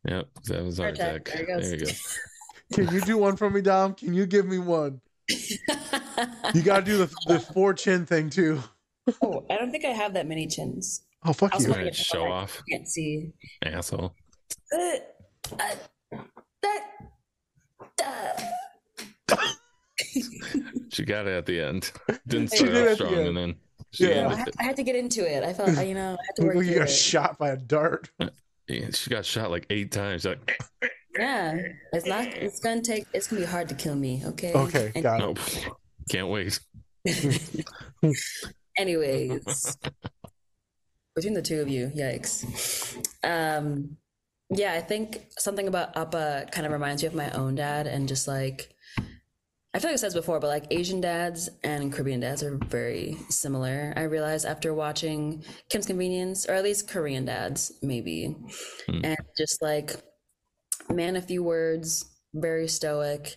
[0.06, 0.28] Yep.
[0.46, 1.28] That was our Heart attack.
[1.28, 1.46] attack.
[1.46, 1.60] There.
[1.60, 1.92] There you go.
[2.74, 3.94] Can you do one for me, Dom?
[3.94, 5.00] Can you give me one?
[5.30, 8.60] You got to do the the four chin thing too.
[9.22, 11.72] oh i don't think i have that many chins Oh fuck I was you!
[11.72, 13.32] All right, show off, I can't see
[13.64, 14.14] asshole.
[14.72, 14.78] Uh,
[15.58, 15.74] uh,
[16.62, 16.80] that
[19.30, 19.36] uh,
[20.92, 21.90] She got it at the end.
[22.26, 23.54] Didn't start did off at the strong, and then
[23.92, 24.28] she Yeah.
[24.28, 24.50] I, had.
[24.58, 26.64] I had to get into it i felt you know i had to work You
[26.64, 26.92] through got it.
[26.92, 28.10] shot by a dart.
[28.68, 30.24] Yeah, she got shot like eight times.
[30.24, 30.58] Like,
[31.18, 31.60] Yeah,
[31.92, 32.26] it's not.
[32.28, 33.06] It's gonna take.
[33.12, 34.22] It's gonna be hard to kill me.
[34.24, 34.52] Okay.
[34.52, 35.24] Okay, And- got it.
[35.24, 35.38] nope.
[36.10, 36.58] Can't wait.
[38.76, 39.76] Anyways,
[41.14, 42.44] between the two of you, yikes.
[43.22, 43.96] Um,
[44.50, 48.08] yeah, I think something about Appa kind of reminds me of my own dad, and
[48.08, 48.73] just like
[49.74, 52.58] I feel like I said this before, but like Asian dads and Caribbean dads are
[52.68, 53.92] very similar.
[53.96, 58.36] I realized after watching Kim's Convenience, or at least Korean dads, maybe,
[58.86, 59.00] Hmm.
[59.04, 59.96] and just like
[60.90, 63.36] man, a few words, very stoic.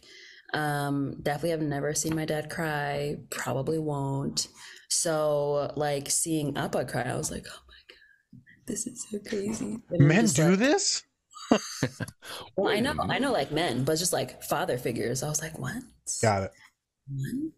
[0.54, 3.17] Um, definitely have never seen my dad cry.
[3.32, 4.47] Probably won't.
[4.89, 9.78] So like seeing Appa cry, I was like, oh my god, this is so crazy.
[9.89, 11.04] And Men do like- this?
[12.55, 15.23] Well, I know, I know, like men, but just like father figures.
[15.23, 15.75] I was like, what?
[16.21, 16.51] Got it.
[17.10, 17.53] What?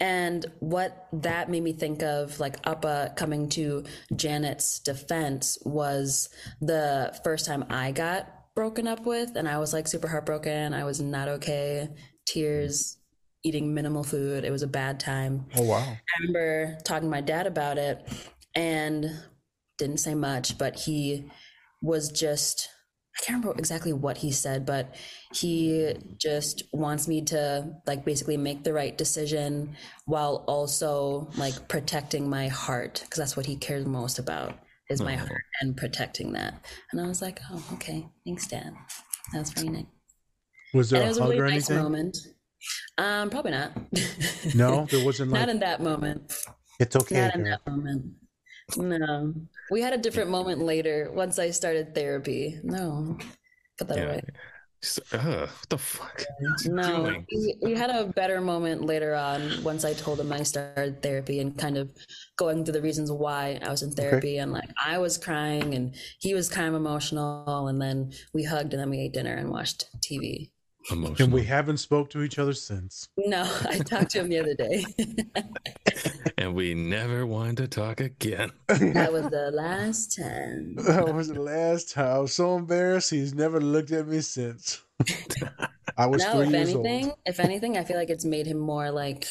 [0.00, 3.84] And what that made me think of, like Appa coming to
[4.14, 6.28] Janet's defense, was
[6.60, 10.74] the first time I got broken up with, and I was like super heartbroken.
[10.74, 11.88] I was not okay,
[12.26, 12.98] tears,
[13.42, 14.44] eating minimal food.
[14.44, 15.46] It was a bad time.
[15.56, 15.78] Oh wow.
[15.78, 18.06] I remember talking to my dad about it
[18.54, 19.10] and
[19.78, 21.30] didn't say much, but he
[21.80, 22.68] was just
[23.14, 24.94] I can't remember exactly what he said, but
[25.34, 32.28] he just wants me to like basically make the right decision while also like protecting
[32.30, 35.26] my heart because that's what he cares most about is my Oh.
[35.26, 36.54] heart and protecting that.
[36.90, 38.72] And I was like, oh, okay, thanks, Dad.
[39.32, 39.84] That's very nice.
[40.74, 41.82] Was there And a was a hug really or nice anything?
[41.82, 42.16] moment.
[42.98, 43.72] Um, probably not.
[44.54, 46.32] No, there wasn't not in that moment.
[46.80, 47.26] it's okay.
[47.26, 48.14] Not in that moment.
[48.76, 49.34] No.
[49.70, 52.58] We had a different moment later once I started therapy.
[52.62, 53.18] No.
[53.78, 54.04] Put that Yeah.
[54.04, 54.22] away.
[55.12, 56.22] Like, what the fuck?
[56.66, 57.14] No.
[57.30, 61.38] We, we had a better moment later on once I told him I started therapy
[61.40, 61.90] and kind of
[62.36, 64.38] going through the reasons why I was in therapy.
[64.38, 67.68] And like I was crying and he was kind of emotional.
[67.68, 70.50] And then we hugged and then we ate dinner and watched TV.
[70.90, 71.24] Emotional.
[71.24, 73.08] And we haven't spoke to each other since.
[73.16, 74.84] No, I talked to him the other day.
[76.38, 78.50] and we never wanted to talk again.
[78.68, 80.74] that was the last time.
[80.76, 82.16] That was the last time.
[82.16, 83.10] I was so embarrassed.
[83.10, 84.82] He's never looked at me since.
[85.96, 87.18] I was no, three if years anything, old.
[87.26, 89.28] if anything, I feel like it's made him more like,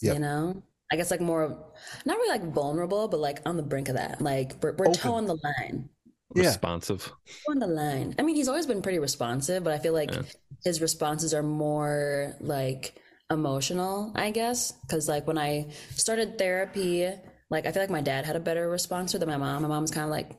[0.00, 0.14] Yep.
[0.14, 1.56] you know, I guess like more,
[2.04, 4.20] not really like vulnerable, but like on the brink of that.
[4.20, 4.98] Like we're, we're Open.
[5.00, 5.88] towing the line,
[6.34, 6.46] Yeah.
[6.48, 7.12] Responsive.
[7.48, 8.14] on the line.
[8.18, 10.22] I mean, he's always been pretty responsive, but I feel like Yeah.
[10.64, 12.94] his responses are more like
[13.30, 14.72] emotional, I guess.
[14.90, 17.08] Cause like when I started therapy,
[17.50, 19.62] like I feel like my dad had a better response than my mom.
[19.62, 20.30] My mom's kind of like,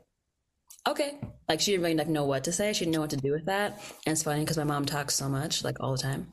[0.87, 1.19] okay.
[1.47, 2.73] Like she didn't really like know what to say.
[2.73, 3.79] She didn't know what to do with that.
[4.05, 6.27] And it's funny because my mom talks so much, like all the time.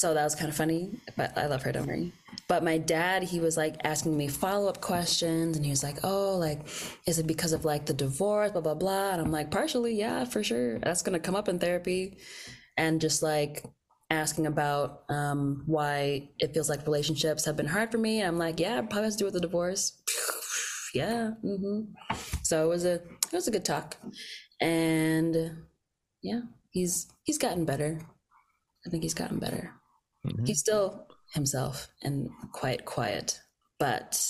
[0.00, 2.10] So that was kind of funny, but I love her, don't worry.
[2.48, 5.98] But my dad, he was like asking me follow up questions, and he was like,
[6.02, 6.60] "Oh, like,
[7.06, 10.24] is it because of like the divorce, blah blah blah?" And I'm like, "Partially, yeah,
[10.24, 10.78] for sure.
[10.78, 12.16] That's gonna come up in therapy."
[12.78, 13.62] And just like
[14.08, 18.20] asking about um, why it feels like relationships have been hard for me.
[18.20, 20.00] And I'm like, "Yeah, probably has to do with the divorce."
[20.94, 21.32] yeah.
[21.42, 21.92] hmm
[22.42, 23.98] So it was a it was a good talk,
[24.62, 25.58] and
[26.22, 28.00] yeah, he's he's gotten better.
[28.86, 29.74] I think he's gotten better.
[30.26, 30.46] Mhm.
[30.46, 33.40] He's still himself and quite quiet,
[33.78, 34.22] but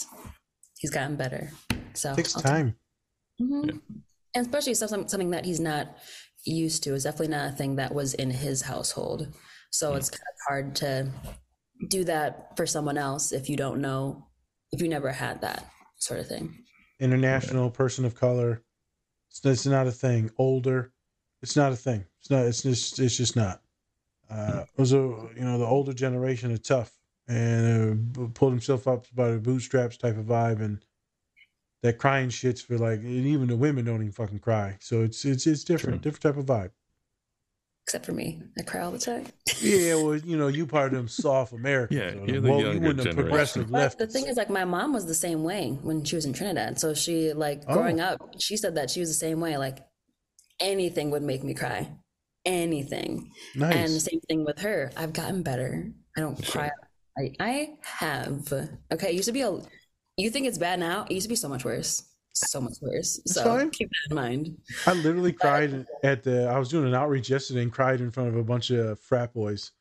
[0.79, 1.51] he's gotten better.
[1.95, 2.77] So it takes I'll take- time.
[3.41, 3.81] Mhm.
[4.35, 5.97] And especially something something that he's not
[6.45, 9.35] used to is definitely not a thing that was in his household.
[9.71, 11.13] So it's kind of hard to
[11.89, 14.29] do that for someone else if you don't know,
[14.73, 16.65] if you never had that sort of thing.
[17.01, 18.63] International person of color.
[19.31, 20.31] It's, it's not a thing.
[20.39, 20.93] Older.
[21.43, 22.05] It's not a thing.
[22.21, 22.45] It's not.
[22.47, 22.99] It's just.
[22.99, 23.63] It's just not.
[24.31, 26.93] Uh, it was a you know the older generation is tough
[27.29, 30.85] and uh, pulled himself up by the bootstraps type of vibe and
[31.83, 34.77] that crying shits for like, and even the women don't even fucking cry.
[34.81, 36.71] So it's it's it's different, different type of vibe.
[37.87, 39.27] Except for me, I cry all the time.
[39.61, 41.99] Yeah, well, you know, you part of them soft Americans.
[41.99, 43.17] Yeah, or you're the woke- you younger wouldn't have generation.
[43.17, 43.99] progressive left.
[43.99, 46.79] the thing is, like, my mom was the same way when she was in Trinidad.
[46.79, 48.05] So she, like, growing Oh.
[48.05, 49.57] up, she said that she was the same way.
[49.57, 49.79] Like,
[50.61, 51.91] anything would make me cry.
[52.45, 53.31] Anything.
[53.55, 54.91] And the same thing with her.
[54.97, 55.91] I've gotten better.
[56.17, 56.71] I don't cry.
[57.19, 58.53] I, I have.
[58.93, 59.09] Okay.
[59.11, 59.59] It used to be a.
[60.17, 61.05] You think it's bad now?
[61.09, 62.03] It used to be so much worse.
[62.33, 63.19] So much worse.
[63.19, 63.71] It's so fine.
[63.71, 64.57] keep that in mind.
[64.87, 66.49] I literally cried at the.
[66.49, 69.35] I was doing an outreach yesterday and cried in front of a bunch of frat
[69.35, 69.73] boys.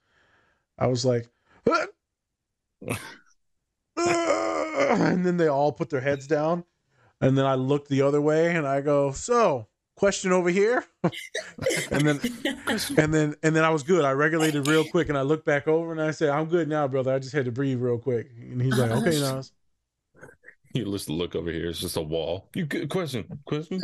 [0.78, 1.30] I was like!
[1.70, 1.86] Ah!
[3.98, 6.66] and then they all put their heads down,
[7.22, 9.69] and then I looked the other way and I go, "So,
[10.00, 10.84] question over here,"
[11.92, 12.20] and then,
[12.98, 14.06] and then, and then I was good.
[14.06, 16.88] I regulated real quick, and I looked back over and I said, "I'm good now,
[16.88, 17.14] brother.
[17.14, 19.52] I just had to breathe real quick." And he's like, oh, "Okay, Nas."
[20.74, 21.70] You just look over here.
[21.70, 22.50] It's just a wall.
[22.56, 23.26] You good question?
[23.46, 23.82] Question?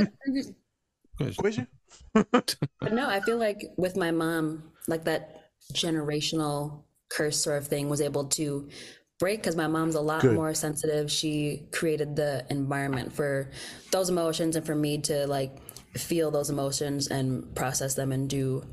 [1.17, 1.35] question?
[1.37, 1.67] Question?
[2.13, 7.89] But no, I feel like with my mom, like that generational curse sort of thing
[7.89, 8.69] was able to
[9.19, 10.35] break because my mom's a lot Good.
[10.35, 11.11] more sensitive.
[11.11, 13.49] She created the environment for
[13.91, 15.57] those emotions and for me to like
[15.97, 18.63] feel those emotions and process them and do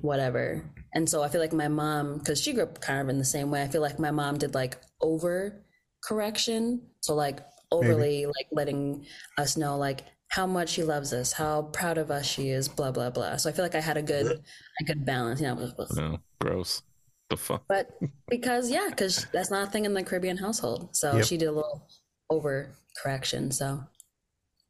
[0.00, 0.64] whatever.
[0.94, 3.24] And so I feel like my mom, because she grew up kind of in the
[3.24, 5.64] same way, I feel like my mom did like over
[6.04, 6.82] correction.
[7.00, 7.40] So like
[7.70, 9.06] overly like letting
[9.38, 12.90] us know like how much she loves us, how proud of us she is, blah
[12.90, 13.36] blah blah.
[13.36, 14.42] So I feel like I had a good
[14.80, 15.72] a good balance, you know.
[15.94, 16.82] No, gross.
[17.30, 17.64] The fuck?
[17.68, 17.90] But
[18.28, 20.94] because yeah, because that's not a thing in the Caribbean household.
[20.96, 21.26] So Yep.
[21.26, 21.88] she did a little
[22.28, 23.50] over correction.
[23.52, 23.84] So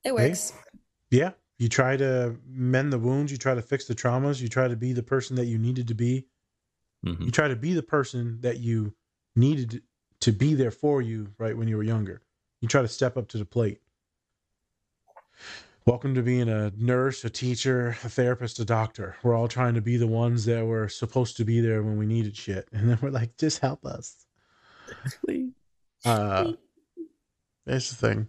[0.04, 0.28] it Hey.
[0.28, 0.52] works.
[1.10, 1.30] Yeah.
[1.62, 4.74] You try to mend the wounds, you try to fix the traumas, you try to
[4.74, 6.26] be the person that you needed to be.
[7.06, 7.26] Mhm.
[7.26, 8.96] You try to be the person that you
[9.36, 9.80] needed
[10.22, 12.20] to be there for you right when you were younger.
[12.62, 13.80] You try to step up to the plate.
[15.86, 19.14] Welcome to being a nurse, a teacher, a therapist, a doctor.
[19.22, 22.06] We're all trying to be the ones that were supposed to be there when we
[22.06, 22.68] needed shit.
[22.72, 24.26] And then we're like, just help us.
[26.04, 26.54] Uh,
[27.64, 28.28] that's the thing.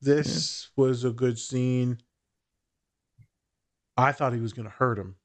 [0.00, 1.98] This was a good scene.
[3.96, 5.16] I thought he was going to hurt him.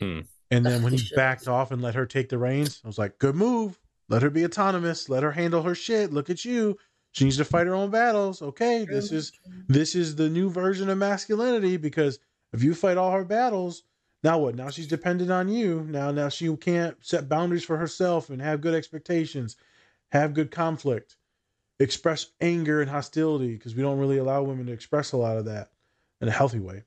[0.00, 0.20] Hmm.
[0.50, 2.98] And then when He he backed off and let her take the reins, I was
[2.98, 3.78] like, good move.
[4.08, 5.08] Let her be autonomous.
[5.08, 6.12] Let her handle her shit.
[6.12, 6.78] Look at you.
[7.12, 8.42] She needs to fight her own battles.
[8.42, 9.32] Okay, this is
[9.66, 12.18] this is the new version of masculinity because
[12.52, 13.82] if you fight all her battles,
[14.22, 14.54] now what?
[14.54, 15.84] Now she's dependent on you.
[15.88, 19.56] Now now she can't set boundaries for herself and have good expectations,
[20.12, 21.16] have good conflict,
[21.80, 25.46] express anger and hostility because we don't really allow women to express a lot of
[25.46, 25.70] that
[26.20, 26.84] in a healthy way.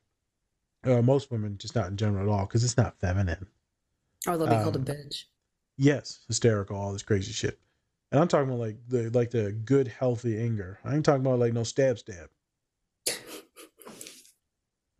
[0.83, 3.45] Uh, most women, just not in general at all, because it's not feminine.
[4.27, 5.25] Or they'll be called a Um, bitch.
[5.77, 7.59] Yes, hysterical, all this crazy shit.
[8.11, 10.79] And I'm talking about like the like the good, healthy anger.
[10.83, 12.29] I ain't talking about like no stab stab.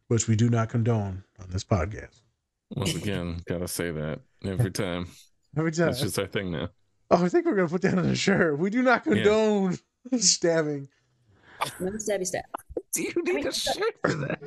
[0.08, 2.22] Which we do not condone on this podcast.
[2.76, 5.08] Once again, gotta say that every time.
[5.58, 5.90] Every time.
[5.90, 6.70] It's just our thing now.
[7.10, 8.58] Oh, I think we're gonna put that on a shirt.
[8.58, 9.78] We do not condone
[10.18, 10.88] stabbing.
[11.80, 12.44] No stabby stab.
[12.94, 14.40] Do you need a shirt for that?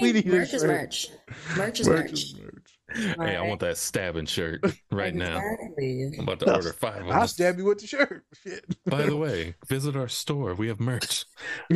[0.00, 1.08] I We mean, need merch is merch.
[1.56, 2.12] Merch is Merch merch.
[2.12, 3.16] is merch.
[3.18, 4.60] Hey, I want that stabbing shirt
[4.92, 5.38] right now.
[5.78, 8.24] I'm about to order five of I'll stab you with the shirt.
[8.42, 8.64] Shit.
[8.84, 10.54] By the way, visit our store.
[10.54, 11.24] We have merch.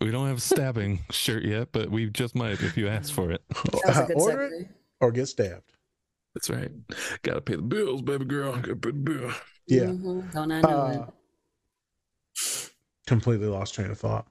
[0.00, 3.30] We don't have a stabbing shirt yet, but we just might if you ask for
[3.30, 3.42] it.
[3.50, 4.60] That was a good Order segue.
[4.62, 4.68] it
[5.00, 5.70] or get stabbed.
[6.34, 6.70] That's right.
[7.22, 8.54] Gotta pay the bills, baby girl.
[8.56, 9.32] Gotta pay the bill.
[9.68, 9.82] Yeah.
[9.84, 10.32] Mhm.
[10.32, 11.06] Don't I know Uh,
[13.06, 14.26] completely lost train of thought.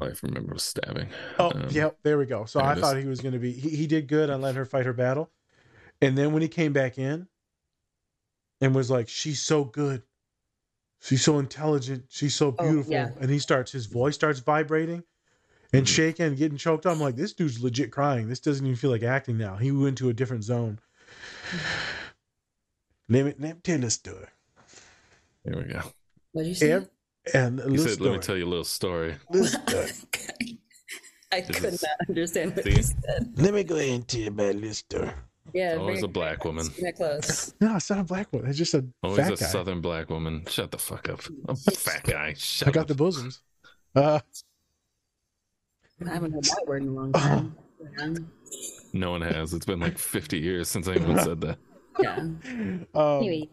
[0.00, 1.08] I remember stabbing.
[1.38, 2.44] Oh, Um, yep, there we go.
[2.44, 2.80] So there I it is.
[2.82, 3.52] thought he was going to be.
[3.52, 5.30] He, he did good on letting her fight her battle,
[6.02, 7.26] and then when he came back in,
[8.60, 10.02] and was like, "She's so good,
[11.00, 13.10] she's so intelligent, she's so Oh, beautiful," yeah.
[13.20, 15.02] and he starts his voice starts vibrating
[15.68, 15.78] Mm-hmm.
[15.78, 16.92] and shaking, and getting choked up.
[16.92, 18.28] I'm like, this dude's legit crying.
[18.28, 19.56] This doesn't even feel like acting now.
[19.56, 20.78] He went to a different zone.
[23.08, 24.26] Let me, let me tell you a story.
[25.44, 25.80] There we go.
[26.32, 26.70] What did you say?
[26.70, 26.88] Ev-
[27.34, 29.16] and He little said, "Let me tell you a little story."
[31.32, 32.70] I This could is- not understand what See?
[32.76, 33.32] you said.
[33.36, 35.10] Let me go ahead and tell you about a story.
[35.54, 36.68] Yeah, Always a black woman.
[36.80, 37.54] Very close.
[37.60, 38.48] No, it's not a black woman.
[38.48, 39.46] It's just a Always fat a guy.
[39.46, 40.44] southern black woman.
[40.48, 41.20] Shut the fuck up.
[41.48, 42.34] I'm a fat guy.
[42.36, 42.86] Shut I got up.
[42.88, 43.42] the bosoms.
[43.94, 44.18] Uh,
[46.04, 47.18] I haven't heard that word in a long Oh.
[47.18, 47.56] time.
[47.98, 48.14] Yeah.
[48.92, 49.52] No one has.
[49.54, 51.58] It's been like 50 years since anyone said that.
[52.00, 52.16] yeah.
[52.18, 52.38] um,
[52.94, 53.48] Anyways,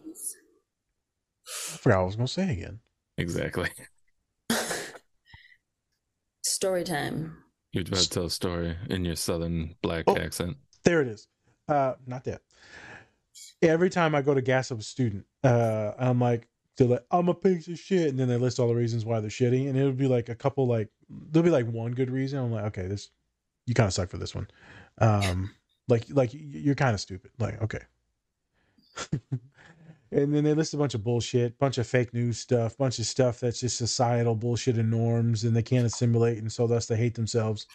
[1.46, 2.80] I forgot what I was going to say again.
[3.18, 3.70] Exactly.
[6.42, 7.36] story time.
[7.72, 10.16] You're about to tell a story in your southern black Oh.
[10.16, 10.56] accent.
[10.84, 11.26] There it is.
[11.68, 12.42] Uh, not that.
[13.62, 16.46] Every time I go to gas up a student, uh, I'm like,
[16.76, 19.20] they're like, I'm a piece of shit, and then they list all the reasons why
[19.20, 22.38] they're shitty, and it'll be like a couple like there'll be like one good reason.
[22.38, 23.10] I'm like, okay, this
[23.66, 24.48] you kind of suck for this one.
[24.98, 25.50] Um,
[25.88, 27.30] like like you're kind of stupid.
[27.38, 27.80] Like okay.
[30.14, 33.06] and then they list a bunch of bullshit, bunch of fake news stuff, bunch of
[33.06, 36.96] stuff that's just societal bullshit and norms, and they can't assimilate, and so thus they
[36.96, 37.66] hate themselves.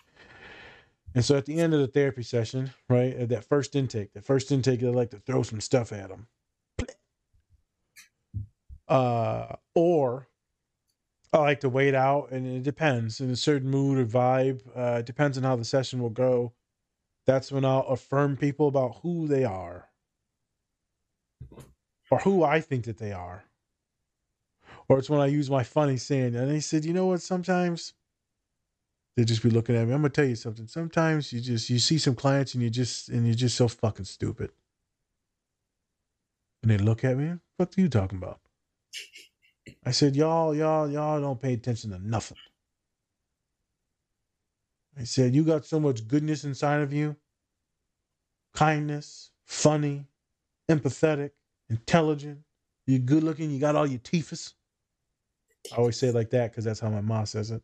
[1.13, 4.23] And so at the end of the therapy session, right, at that first intake, that
[4.23, 6.27] first intake, they like to throw some stuff at them.
[8.87, 10.27] Uh, or
[11.33, 14.61] I like to wait out, and it depends in a certain mood or vibe.
[14.75, 16.53] Uh, depends on how the session will go.
[17.27, 19.89] That's when I'll affirm people about who they are,
[22.11, 23.43] or who I think that they are.
[24.87, 27.21] Or it's when I use my funny saying, and they said, you know what?
[27.21, 27.93] Sometimes
[29.15, 29.93] they just be looking at me.
[29.93, 30.67] I'm gonna tell you something.
[30.67, 34.05] Sometimes you just you see some clients and you just and you're just so fucking
[34.05, 34.51] stupid.
[36.61, 37.35] And they look at me.
[37.57, 38.39] What are you talking about?
[39.85, 42.37] I said, y'all, y'all, y'all don't pay attention to nothing.
[44.97, 47.15] I said, you got so much goodness inside of you
[48.53, 50.05] kindness, funny,
[50.69, 51.31] empathetic,
[51.69, 52.39] intelligent.
[52.85, 53.51] You're good looking.
[53.51, 54.53] You got all your teethus.
[55.71, 57.61] I always say it like that because that's how my mom says it.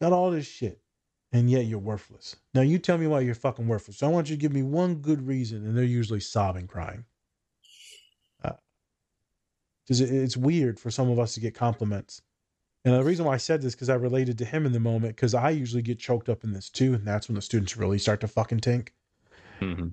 [0.00, 0.80] Got all this shit,
[1.32, 2.36] and yet you're worthless.
[2.54, 3.98] Now you tell me why you're fucking worthless.
[3.98, 7.04] So I want you to give me one good reason, and they're usually sobbing, crying
[9.90, 12.22] because it's weird for some of us to get compliments.
[12.84, 15.16] And the reason why I said this because I related to him in the moment
[15.16, 17.98] because I usually get choked up in this too, and that's when the students really
[17.98, 18.90] start to fucking tink.
[19.60, 19.88] Mm-hmm.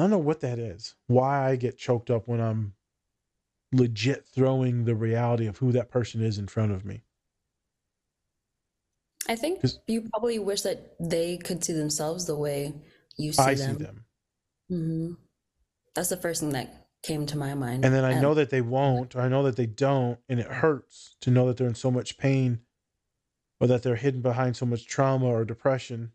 [0.00, 0.94] I don't know what that is.
[1.08, 2.72] Why I get choked up when I'm
[3.70, 7.02] legit throwing the reality of who that person is in front of me.
[9.28, 12.72] I think you probably wish that they could see themselves the way
[13.18, 13.76] you see them I them.
[13.76, 14.04] see them.
[14.70, 15.12] hmm
[15.94, 17.84] That's the first thing that came to my mind.
[17.84, 20.40] And then I Um, know that they won't, or I know that they don't, and
[20.40, 22.60] it hurts to know that they're in so much pain
[23.60, 26.12] or that they're hidden behind so much trauma or depression.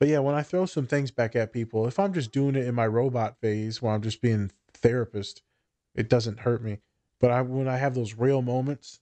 [0.00, 2.66] But yeah, when I throw some things back at people, if I'm just doing it
[2.66, 5.42] in my robot phase where I'm just being therapist,
[5.94, 6.78] it doesn't hurt me.
[7.20, 9.00] But I when I have those real moments,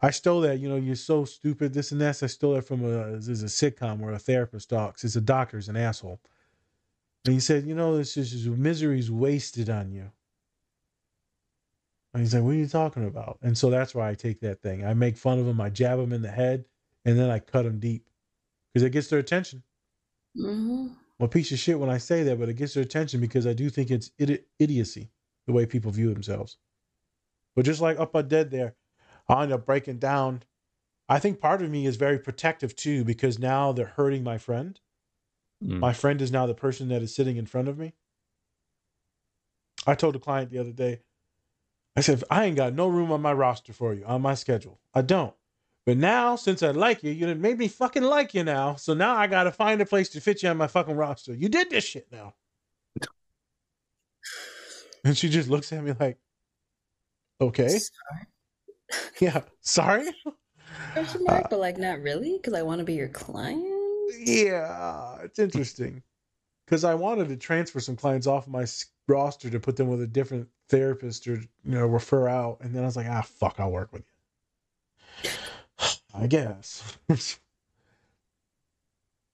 [0.00, 2.22] I stole that, you know, you're so stupid, this and that.
[2.22, 5.04] I stole that from a this is a sitcom where a therapist talks.
[5.04, 6.18] It's a doctor's an asshole.
[7.26, 10.10] And he said, you know, this is misery's wasted on you.
[12.14, 13.38] And he's like, what are you talking about?
[13.42, 14.84] And so that's why I take that thing.
[14.86, 16.64] I make fun of him, I jab him in the head,
[17.08, 18.04] and then I cut them deep.
[18.72, 19.62] Because it gets their attention.
[20.36, 20.94] mhm.
[21.18, 23.46] I'm a piece of shit when I say that, but it gets their attention because
[23.46, 25.10] I do think it's idi- idiocy,
[25.46, 26.58] the way people view themselves.
[27.56, 28.74] But just like Appa Dead there,
[29.28, 30.42] I end up breaking down.
[31.08, 34.78] I think part of me is very protective too, because now they're hurting my friend.
[35.64, 35.80] Mm.
[35.80, 37.94] My friend is now the person that is sitting in front of me.
[39.86, 41.00] I told a client the other day,
[41.96, 44.78] I said, I ain't got no room on my roster for you, on my schedule.
[44.94, 45.34] I don't.
[45.88, 48.74] But now, since I like you, you done made me fucking like you now.
[48.74, 51.32] So now I gotta find a place to fit you on my fucking roster.
[51.32, 52.34] You did this shit now.
[55.02, 56.18] And she just looks at me like,
[57.40, 57.80] okay.
[59.18, 59.40] Yeah.
[59.62, 60.10] Sorry?
[60.92, 63.64] Question mark, but like not really, because I want to be your client.
[64.18, 66.02] Yeah, it's interesting
[66.66, 68.66] because I wanted to transfer some clients off my
[69.06, 72.82] roster to put them with a different therapist or you know refer out, and then
[72.82, 74.17] I was like, ah, fuck, I'll work with you.
[76.20, 76.96] I guess.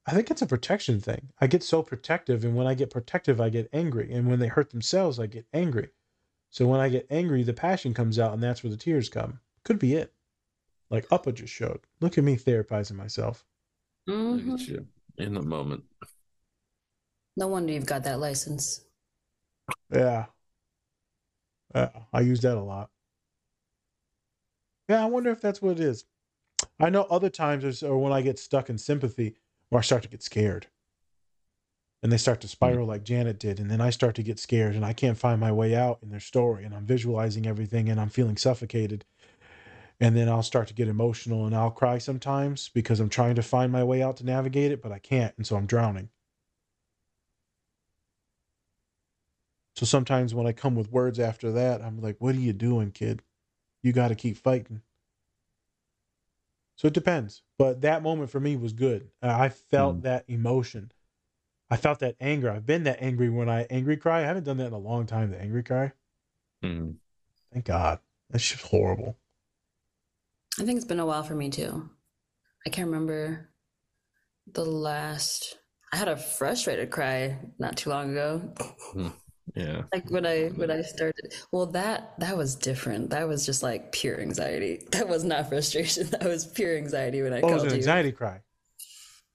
[0.07, 1.31] I think it's a protection thing.
[1.41, 4.49] I get so protective, and when I get protective, I get angry, and when they
[4.49, 5.89] hurt themselves, I get angry.
[6.51, 9.41] So when I get angry, the passion comes out, and that's where the tears come.
[9.65, 10.13] Could be it.
[10.91, 11.81] Like Appa just showed.
[12.01, 13.45] Look at me therapizing myself.
[14.07, 14.61] Look Mhm.
[14.61, 15.85] at you in the moment.
[17.37, 18.85] No wonder you've got that license.
[19.91, 20.27] Yeah.
[21.75, 22.91] Yeah, I use that a lot.
[24.89, 26.05] Yeah, I wonder if that's what it is.
[26.81, 29.37] I know other times there's or when I get stuck in sympathy
[29.69, 30.67] where I start to get scared.
[32.03, 32.53] And they start to hmm.
[32.53, 35.41] spiral like Janet did, and then I start to get scared and I can't find
[35.41, 39.05] my way out in their story and I'm visualizing everything and I'm feeling suffocated.
[40.01, 43.43] And then I'll start to get emotional and I'll cry sometimes because I'm trying to
[43.43, 46.11] find my way out to navigate it, but I can't, and so I'm drowning.
[49.77, 52.91] So sometimes when I come with words after that, I'm like, what are you doing,
[52.91, 53.23] kid?
[53.83, 54.83] You got to keep fighting.
[56.77, 57.43] So it depends.
[57.59, 59.09] But that moment for me was good.
[59.23, 60.93] I felt that emotion.
[61.71, 62.51] I felt that anger.
[62.51, 64.21] I've been that angry when I angry cry.
[64.21, 65.93] I haven't done that in a long time, the angry cry.
[66.63, 66.97] Mm.
[67.53, 68.01] Thank God.
[68.31, 69.17] That's just horrible.
[70.59, 71.89] I think it's been a while for me too.
[72.67, 73.51] I can't remember
[74.53, 75.59] the last.
[75.93, 79.15] I had a frustrated cry not too long ago.
[79.55, 79.85] Yeah.
[79.93, 81.35] Like when I when I started.
[81.53, 83.11] Well, that that was different.
[83.11, 84.83] That was just like pure anxiety.
[84.93, 86.07] That was not frustration.
[86.11, 87.75] That was pure anxiety when I Oh, it was called an you.
[87.75, 88.41] anxiety cry.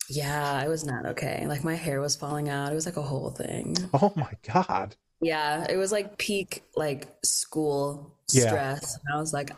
[0.10, 1.46] Yeah, I was not okay.
[1.48, 2.72] Like my hair was falling out.
[2.72, 3.76] It was like a whole thing.
[3.94, 4.96] Oh my god.
[5.22, 8.48] Yeah, it was like peak like school Yeah.
[8.48, 8.98] stress.
[9.06, 9.52] And I was like,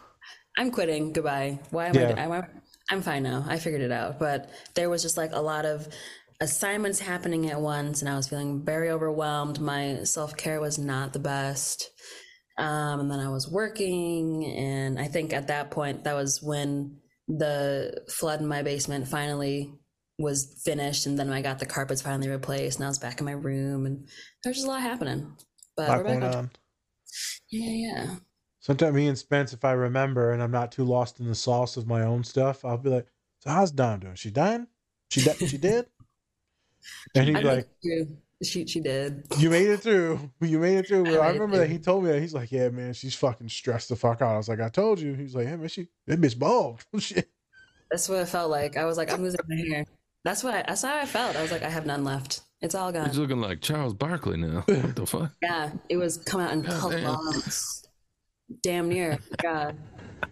[0.58, 1.14] I'm quitting.
[1.14, 1.60] Goodbye.
[1.72, 2.14] Why am Yeah.
[2.18, 2.26] I?
[2.26, 2.46] I'm,
[2.90, 3.46] I'm fine now.
[3.48, 4.20] I figured it out.
[4.20, 5.88] But there was just like a lot of
[6.42, 9.62] assignments happening at once, and I was feeling very overwhelmed.
[9.62, 11.92] My self care was not the best.
[12.58, 16.98] Um, and then I was working, and I think at that point, that was when
[17.28, 19.74] the flood in my basement finally
[20.20, 23.26] was finished, and then I got the carpets finally replaced, and I was back in
[23.26, 24.08] my room, and
[24.44, 25.34] there's just a lot happening.
[25.78, 26.36] But lot going on.
[26.36, 26.52] on.
[27.50, 28.16] Yeah, yeah.
[28.60, 31.78] Sometimes me and Spence, if I remember and I'm not too lost in the sauce
[31.78, 33.08] of my own stuff, I'll be like,
[33.40, 34.16] "So how's Dom doing?
[34.16, 34.68] She dying?
[35.10, 35.88] She di- she did?"
[37.16, 37.70] And he'd I like.
[38.44, 39.28] She she did.
[39.38, 40.32] "You made it through.
[40.42, 42.70] You made it through." I I remember that he told me that he's like, "Yeah,
[42.70, 45.46] man, she's fucking stressed the fuck out." I was like, "I told you." He's like,
[45.46, 47.30] "Yeah, man, she that bitch bald." Shit.
[47.92, 48.78] That's what it felt like.
[48.78, 49.86] I was like, I'm losing my hair.
[50.24, 51.36] That's what I, that's how I felt.
[51.36, 52.42] I was like, I have none left.
[52.62, 53.10] It's all gone.
[53.10, 54.64] He's looking like Charles Barkley now.
[54.68, 55.32] What the fuck?
[55.42, 57.16] Yeah, it was coming out in God damn.
[57.16, 57.84] clumps.
[58.64, 59.20] Damn near.
[59.42, 59.76] God.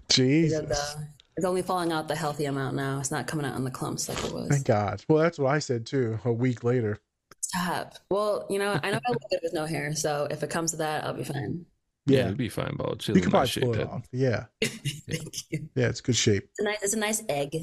[0.10, 0.60] Jesus.
[0.60, 1.02] It, uh,
[1.40, 3.00] it's only falling out the healthy amount now.
[3.00, 4.50] It's not coming out in the clumps like it was.
[4.50, 5.04] Thank God.
[5.08, 6.20] Well, that's what I said too.
[6.26, 7.00] A week later.
[7.40, 7.94] Stop.
[8.12, 10.72] Well, you know, I know I look good with no hair, so if it comes
[10.72, 11.66] to that, I'll be fine.
[12.06, 13.02] Yeah, Yeah, it'd be fine, bald.
[13.02, 14.08] She's you in can nice probably pull shape, it off.
[14.12, 14.46] Yeah,
[15.10, 15.70] Thank you.
[15.76, 16.44] yeah, it's good shape.
[16.50, 17.56] It's a nice, it's a nice egg.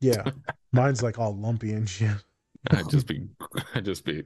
[0.00, 0.30] Yeah,
[0.72, 2.16] mine's like all lumpy and shit.
[2.70, 3.26] I'd just be,
[3.74, 4.22] I'd just be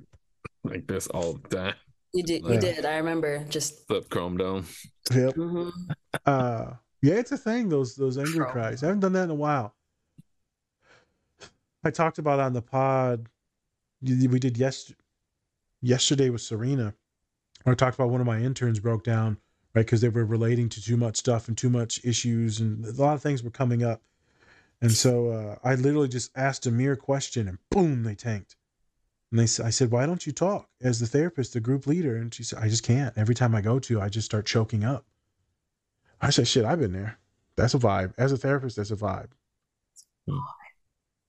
[0.62, 1.74] like this all the time.
[2.12, 2.61] You did, you Yeah.
[2.61, 2.85] did.
[2.85, 3.45] I remember.
[3.49, 4.66] Just Flip Chrome Dome.
[5.12, 5.35] Yep.
[5.35, 5.72] mhm.
[6.26, 6.70] Uh,
[7.05, 7.69] yeah, it's a thing.
[7.69, 8.47] Those those angry Sure.
[8.47, 8.83] cries.
[8.83, 9.75] I haven't done that in a while.
[11.85, 13.29] I talked about on the pod.
[14.01, 14.91] We did yes,
[15.83, 16.95] yesterday with Serena.
[17.67, 19.37] I talked about one of my interns broke down
[19.75, 22.93] right because they were relating to too much stuff and too much issues and a
[22.93, 24.03] lot of things were coming up.
[24.81, 28.57] And so uh, I literally just asked a mere question and boom, they tanked.
[29.31, 32.33] And they, I said, "Why don't you talk as the therapist, the group leader?" And
[32.33, 33.17] she said, "I just can't.
[33.17, 35.07] Every time I go to, I just start choking up."
[36.25, 37.18] I said, shit, I've been there.
[37.57, 38.14] That's a vibe.
[38.18, 39.29] As a therapist, that's a vibe.
[40.29, 40.39] Hmm.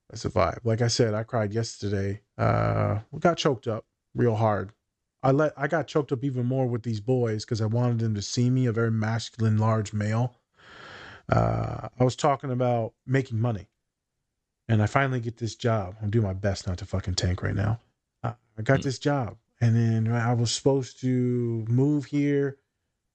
[0.09, 0.59] That's a vibe.
[0.63, 2.21] Like I said, I cried yesterday.
[2.37, 4.71] Uh we got choked up real hard.
[5.21, 8.15] I let I got choked up even more with these boys because I wanted them
[8.15, 10.35] to see me, a very masculine, large male.
[11.29, 13.67] Uh I was talking about making money.
[14.67, 15.95] And I finally get this job.
[16.01, 17.79] I'm doing my best not to fucking tank right now.
[18.23, 18.83] Uh, I got Hmm.
[18.83, 19.37] this job.
[19.61, 22.57] And then I was supposed to move here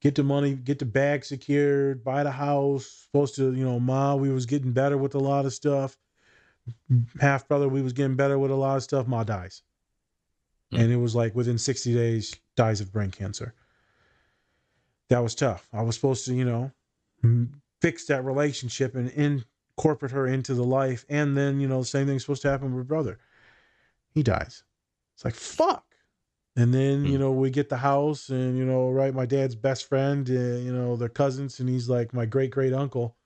[0.01, 3.07] get the money, get the bag secured, buy the house.
[3.07, 5.97] Supposed to, you know, ma, we was getting better with a lot of stuff.
[7.21, 9.07] Half brother, we was getting better with a lot of stuff.
[9.07, 9.63] Ma dies,
[10.71, 10.81] Hmm.
[10.81, 13.55] and it was like within sixty days, dies of brain cancer.
[15.09, 15.69] That was tough.
[15.73, 16.71] I was supposed to, you know,
[17.81, 22.07] fix that relationship and incorporate her into the life, and then you know, the same
[22.07, 23.19] thing's supposed to happen with brother.
[24.13, 24.63] He dies.
[25.15, 25.90] It's like fuck.
[26.57, 27.21] And then, you Hmm.
[27.21, 30.73] know, we get the house and, you know, right, my dad's best friend, uh, you
[30.73, 33.17] know, they're cousins and he's like my great great uncle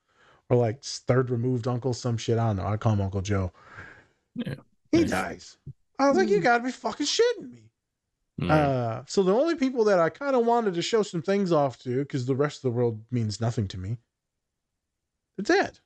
[0.49, 2.37] or like third removed uncle, some shit.
[2.37, 2.67] I don't know.
[2.67, 3.51] I call him Uncle Joe.
[4.35, 4.55] Yeah.
[4.91, 5.57] He dies.
[5.97, 7.71] I was like, you gotta be fucking shitting me.
[8.41, 8.51] Mm.
[8.51, 11.79] Uh, so the only people that I kind of wanted to show some things off
[11.79, 13.97] to, because the rest of the world means nothing to me,
[15.37, 15.79] they're dead.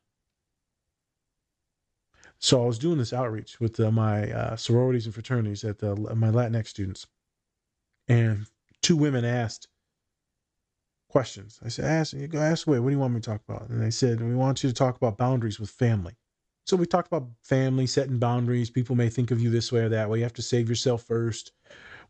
[2.40, 5.96] So I was doing this outreach with uh, my uh, sororities and fraternities at the
[5.96, 7.06] my Latinx students,
[8.10, 8.48] and
[8.82, 9.70] two women asked
[11.10, 11.60] questions.
[11.64, 12.80] I said, "Ask, go ask away.
[12.80, 14.76] What do you want me to talk about?" And they said, "We want you to
[14.76, 16.16] talk about boundaries with family."
[16.66, 18.70] So we talked about family, setting boundaries.
[18.70, 20.20] People may think of you this way or that way.
[20.20, 21.54] You have to save yourself first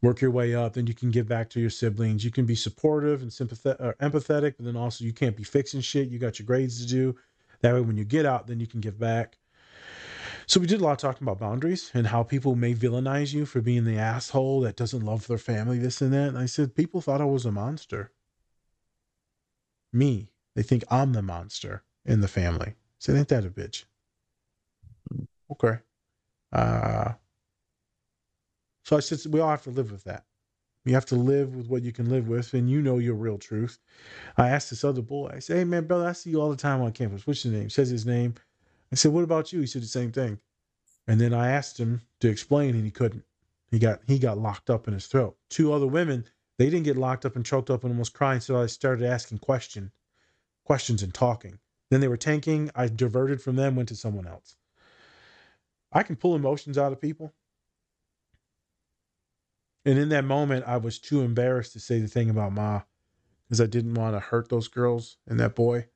[0.04, 2.56] work your way up then you can give back to your siblings you can be
[2.56, 6.20] supportive and sympathetic or uh, empathetic but then also you can't be fixing shit you
[6.20, 7.16] got your grades to do
[7.62, 9.39] that way when you get out then you can give back
[10.50, 13.45] so we did a lot of talking about boundaries and how people may villainize you
[13.45, 16.76] for being the asshole that doesn't love their family this and that and i said
[16.76, 18.12] people thought i was a monster
[19.93, 23.86] me they think i'm the monster in the family I said ain't that a bitch
[25.52, 25.80] okay
[26.54, 27.14] uh
[28.86, 30.26] so I said, we all have to live with that.
[30.86, 33.38] You have to live with what you can live with, and you know your real
[33.38, 33.78] truth.
[34.38, 36.56] I asked this other boy, I said, hey, man, brother, I see you all the
[36.58, 37.28] time on campus.
[37.28, 37.70] What's your name?
[37.70, 38.34] Says his name.
[38.92, 39.62] I said, what about you?
[39.62, 40.40] He said the same thing.
[41.08, 43.24] And then I asked him to explain, and he couldn't.
[43.72, 45.38] He got he got locked up in his throat.
[45.50, 46.26] Two other women,
[46.58, 48.42] they didn't get locked up and choked up and almost crying.
[48.42, 49.92] So I started asking question,
[50.66, 51.60] questions and talking.
[51.92, 52.72] Then they were tanking.
[52.76, 54.56] I diverted from them, went to someone else.
[55.92, 57.34] I can pull emotions out of people
[59.86, 62.84] And in that moment, I was too embarrassed to say the thing about Ma
[63.48, 65.88] because I didn't want to hurt those girls and that boy.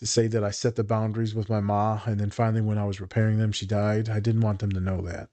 [0.00, 2.84] To say that I set the boundaries with my Ma, and then finally, when I
[2.84, 4.08] was repairing them, she died.
[4.08, 5.28] I didn't want them to know that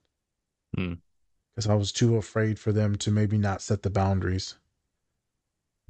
[0.76, 0.94] Hmm.
[1.54, 4.56] because I was too afraid for them to maybe not set the boundaries.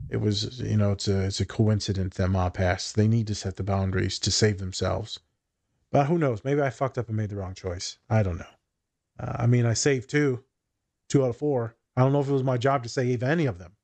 [0.09, 2.95] It was, you know, it's a it's a coincidence that Ma passed.
[2.95, 5.21] They need to set the boundaries to save themselves.
[5.91, 6.45] But who knows?
[6.45, 7.99] Maybe I fucked up and made the wrong choice.
[8.09, 8.55] I don't know.
[9.19, 10.45] Uh, I mean, I saved two,
[11.09, 11.77] two out of four.
[11.97, 13.77] I don't know if it was my job to save any of them,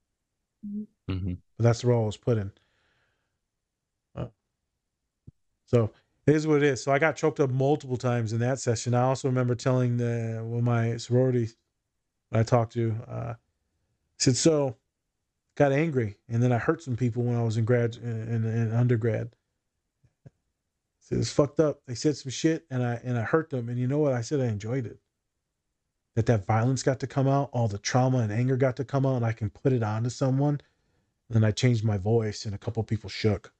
[1.09, 2.53] hmm but that's the role I was put in.
[4.15, 4.27] Uh,
[5.75, 5.91] so
[6.27, 6.83] it is what it is.
[6.83, 8.95] So I got choked up multiple times in that session.
[8.95, 11.49] I also remember telling the well, my sorority
[12.33, 13.35] I talked to, uh,
[14.19, 14.77] said so,
[15.57, 18.73] got angry, and then I hurt some people when I was in grad in, in
[18.73, 19.31] undergrad.
[21.01, 21.83] Said it's fucked up.
[21.87, 23.69] They said some shit, and I and I hurt them.
[23.69, 24.13] And you know what?
[24.13, 25.01] I said I enjoyed it.
[26.15, 29.05] That that violence got to come out, all the trauma and anger got to come
[29.05, 30.61] out, and I can put it onto someone.
[31.29, 33.53] And then I changed my voice, and a couple people shook.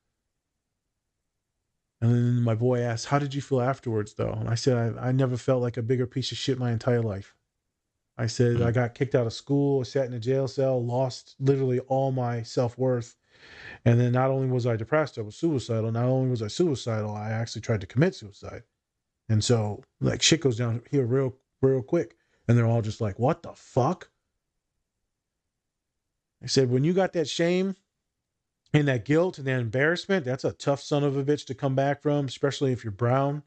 [2.01, 5.09] And then my boy asked, "How did you feel afterwards, though?" And I said, "I,
[5.09, 7.35] I never felt like a bigger piece of shit my entire life."
[8.17, 8.75] I said, "I mm.
[8.75, 12.77] got kicked out of school, sat in a jail cell, lost literally all my self
[12.79, 13.17] worth,
[13.85, 15.91] and then not only was I depressed, I was suicidal.
[15.91, 18.63] Not only was I suicidal, I actually tried to commit suicide.
[19.29, 22.17] And so, like, shit goes down here real, real quick,
[22.47, 24.11] and they're all just like, "What the fuck?"
[26.43, 27.77] I said, "When you got that shame."
[28.75, 31.77] And that guilt and that embarrassment, that's a tough son of a bitch to come
[31.77, 33.45] back from, especially if you're brown.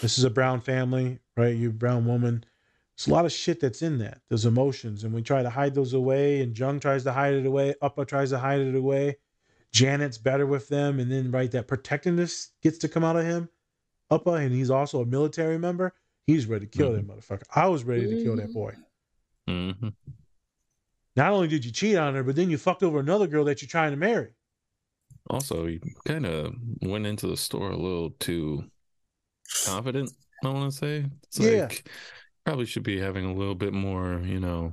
[0.00, 1.54] This is a brown family, right?
[1.54, 2.44] You brown woman.
[2.96, 4.20] There's a lot of shit that's in that.
[4.28, 6.42] Those emotions, and we try to hide those away.
[6.42, 7.74] And Jung tries to hide it away.
[7.80, 9.18] Appa tries to hide it away.
[9.72, 13.48] Janet's better with them, and then right, that protectiveness gets to come out of him.
[14.10, 15.94] Appa, and he's also a military member.
[16.26, 17.44] He's ready to kill that motherfucker.
[17.54, 18.74] I was ready to kill that boy.
[19.46, 19.88] hmm
[21.16, 23.60] Not only did you cheat on her, but then you fucked over another girl that
[23.62, 24.28] you're trying to marry.
[25.28, 28.64] Also, he kind of went into the store a little too
[29.64, 30.10] confident.
[30.44, 31.62] I want to say, it's Yeah.
[31.64, 31.88] like
[32.44, 34.72] probably should be having a little bit more, you know,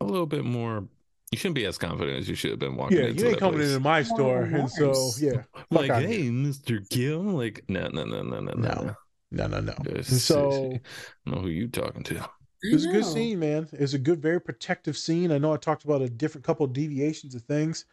[0.00, 0.86] a little bit more.
[1.32, 2.98] You shouldn't be as confident as you should have been walking.
[2.98, 3.26] Into the store.
[3.28, 3.68] Yeah, into you ain't that coming place.
[3.70, 6.32] into my store, oh, and so yeah, fuck like, hey, here.
[6.32, 8.96] Mister Gill, like, no, no, no, no, no, no, No.
[9.32, 9.74] no, no, no.
[9.84, 10.00] no.
[10.02, 10.82] So I don't
[11.26, 12.28] know who you talking to.
[12.62, 13.68] It was a good scene, man.
[13.72, 15.30] It was a good, very protective scene.
[15.32, 17.84] I know I talked about a different couple of deviations of things.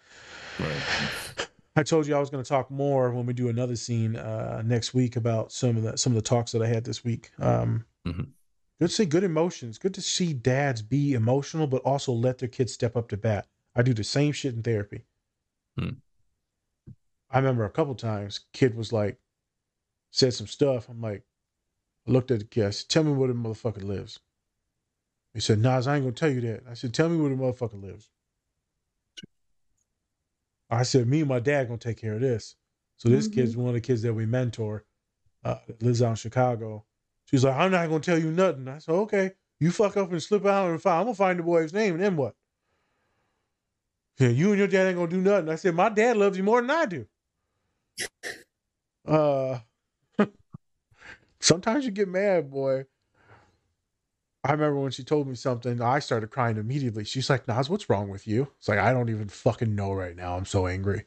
[0.60, 1.48] Right.
[1.76, 4.62] I told you I was going to talk more when we do another scene uh,
[4.66, 7.32] next week about some of the some of the talks that I had this week.
[7.40, 8.30] Um, Mhm.
[8.80, 9.78] Good to see good emotions.
[9.78, 13.48] Good to see dads be emotional, but also let their kids step up to bat.
[13.74, 15.06] I do the same shit in therapy.
[15.78, 15.90] Hmm.
[17.30, 19.18] I remember a couple times, kid was like,
[20.12, 20.88] said some stuff.
[20.88, 21.24] I'm like,
[22.08, 22.66] I looked at the kid.
[22.66, 24.20] I said, "Tell me where the motherfucker lives."
[25.36, 27.36] He said, "Nas, I ain't gonna tell you that." I said, "Tell me where the
[27.36, 28.10] motherfucker lives."
[30.70, 32.56] I said, "Me and my dad gonna take care of this."
[32.96, 34.86] So this kid's one of the kids that we mentor,
[35.44, 36.86] uh, lives out in Chicago.
[37.26, 40.24] She's like, "I'm not gonna tell you nothing." I said, "Okay, you fuck up and
[40.24, 41.02] slip out and find.
[41.02, 42.38] I'm gonna find the boy's name, and then what?"
[44.18, 45.50] Yeah, you and your dad ain't gonna do nothing.
[45.50, 47.08] I said, "My dad loves you more than I do."
[49.06, 49.60] Uh,
[51.40, 52.86] sometimes you get mad, boy.
[54.46, 57.04] I remember when she told me something, I started crying immediately.
[57.04, 58.52] She's like, Nas, what's wrong with you?
[58.60, 60.38] It's like, I don't even fucking know right now.
[60.38, 61.06] I'm so angry.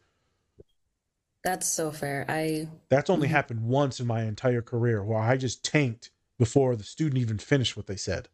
[1.45, 2.27] That's so fair.
[2.29, 3.31] I That's only Mhm.
[3.31, 7.77] happened once in my entire career where I just tanked before the student even finished
[7.77, 8.29] what they said.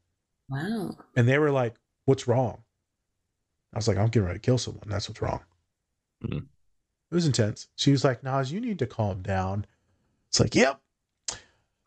[0.48, 0.96] wow.
[1.16, 1.76] And they were like,
[2.06, 2.64] What's wrong?
[3.74, 4.84] I was like, I'm getting ready to kill someone.
[4.88, 5.44] That's what's wrong.
[6.22, 6.46] Mhm.
[7.10, 7.68] It was intense.
[7.76, 9.66] She was like, Nas, you need to calm down.
[10.28, 10.80] It's like, Yep,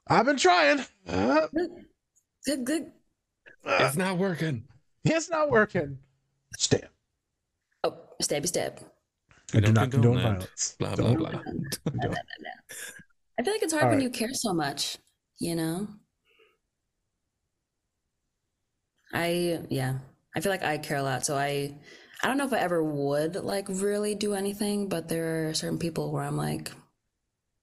[0.07, 0.85] I've been trying.
[1.07, 1.47] Uh,
[2.45, 2.91] Good, good.
[3.65, 4.65] Uh, It's not working.
[5.05, 5.99] it's not working.
[6.57, 6.89] Stab.
[7.83, 8.79] Oh, stabby stab.
[9.53, 10.23] I do don't not condone condone that.
[10.23, 10.75] violence.
[10.79, 11.31] Blah blah Don't blah.
[11.89, 12.15] condone.
[13.39, 14.03] I feel like it's hard All when right.
[14.03, 14.97] you care so much,
[15.39, 15.87] you know?
[19.13, 19.99] I yeah.
[20.35, 21.73] I feel like I care a lot, so I
[22.23, 25.79] I don't know if I ever would like really do anything, but there are certain
[25.79, 26.71] people where I'm like,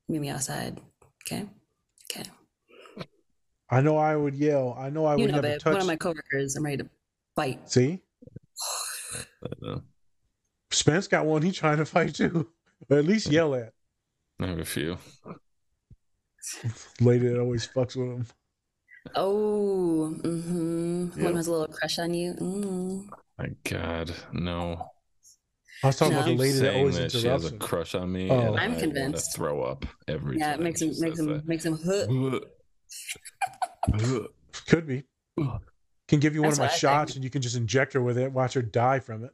[0.09, 0.81] meet me outside.
[1.27, 1.47] Okay?
[2.11, 2.29] Okay.
[3.75, 4.77] I know I would yell.
[4.79, 5.73] I know I you would know, never babe, touch.
[5.73, 6.89] one of my coworkers, I'm ready to
[7.35, 7.69] fight.
[7.69, 8.01] See,
[10.71, 11.43] Spence got one.
[11.43, 12.49] He's trying to fight too,
[12.89, 13.73] or at least yell at.
[14.41, 14.97] I have a few.
[17.01, 18.27] Lady that always fucks with him.
[19.15, 21.09] Oh, mm-hmm.
[21.17, 21.25] Yep.
[21.25, 22.35] One has a little crush on you.
[22.35, 23.09] Mm.
[23.39, 24.89] My God, no.
[25.83, 26.21] I was talking No.
[26.21, 28.31] about the lady that always that she has a crush on me.
[28.31, 28.41] Oh.
[28.53, 29.35] and I'm I convinced.
[29.37, 30.61] Throw up every Yeah, time.
[30.61, 32.49] it makes him makes says him makes him hook.
[33.89, 34.29] that.
[34.67, 35.05] Could be.
[36.09, 37.17] Can give you one of my I shots think.
[37.17, 39.31] and you can just inject her with it, watch her die from it.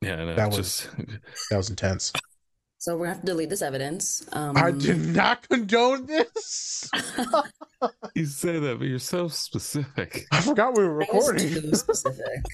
[0.00, 0.96] Yeah, no, That was- just
[1.50, 2.12] That was intense.
[2.80, 4.24] So we're gonna have to delete this evidence.
[4.32, 6.88] Um, I did not condone this.
[8.14, 10.26] you say that, but you're so specific.
[10.30, 11.60] I forgot we were that was recording.
[11.62, 12.44] too specific.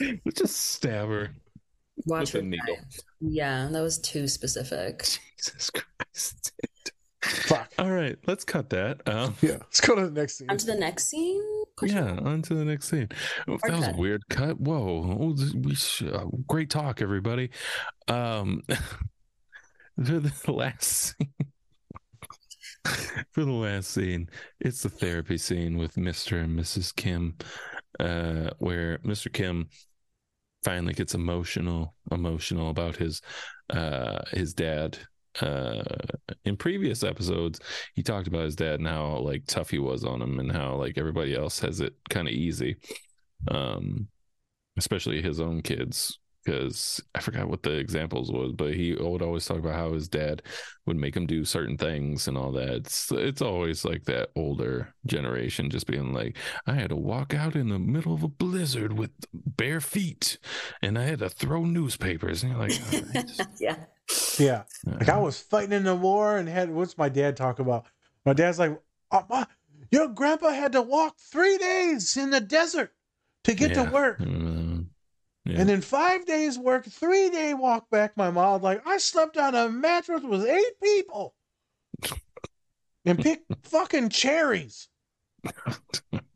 [0.36, 1.30] just stab her
[2.06, 2.76] Watch with a her needle.
[2.76, 2.82] die.
[3.20, 5.06] Yeah, that was too specific.
[5.38, 6.52] Jesus Christ.
[7.22, 7.72] Fuck.
[7.78, 9.06] All right, let's cut that.
[9.08, 9.52] Um, Yeah.
[9.52, 10.50] Let's go to the next scene.
[10.50, 11.42] On to the next scene.
[11.76, 13.08] Question yeah, on to the next scene.
[13.46, 14.60] That was a weird cut.
[14.60, 17.50] Whoa, oh, we sh- uh, great talk, everybody.
[18.08, 18.62] Um,
[20.04, 21.32] for the last scene,
[23.30, 24.28] for the last scene,
[24.60, 26.94] it's the therapy scene with Mister and Mrs.
[26.94, 27.36] Kim,
[28.00, 29.68] uh, where Mister Kim
[30.64, 33.22] finally gets emotional, emotional about his,
[33.70, 34.98] uh, his dad.
[35.40, 35.82] Uh,
[36.44, 37.58] in previous episodes,
[37.94, 40.74] he talked about his dad and how like tough he was on him and how
[40.74, 42.76] like everybody else has it kind of easy
[43.48, 44.08] um
[44.78, 49.44] especially his own kids because i forgot what the examples was but he would always
[49.46, 50.42] talk about how his dad
[50.86, 54.92] would make him do certain things and all that it's it's always like that older
[55.06, 58.92] generation just being like i had to walk out in the middle of a blizzard
[58.92, 60.38] with bare feet
[60.82, 63.26] and i had to throw newspapers and you're like.
[63.60, 63.76] Yeah.
[64.38, 64.64] Yeah.
[64.86, 67.86] Like I was fighting in the war and had what's my dad talk about?
[68.24, 68.80] My dad's like,
[69.10, 69.46] oh, my,
[69.90, 72.92] your grandpa had to walk three days in the desert
[73.44, 73.84] to get Yeah.
[73.84, 74.18] to work.
[74.20, 74.86] Mm,
[75.44, 75.60] yeah.
[75.60, 78.16] And then five days work, three day walk back.
[78.16, 81.34] My mom like, I slept on a mattress with eight people
[83.04, 84.88] and picked fucking cherries.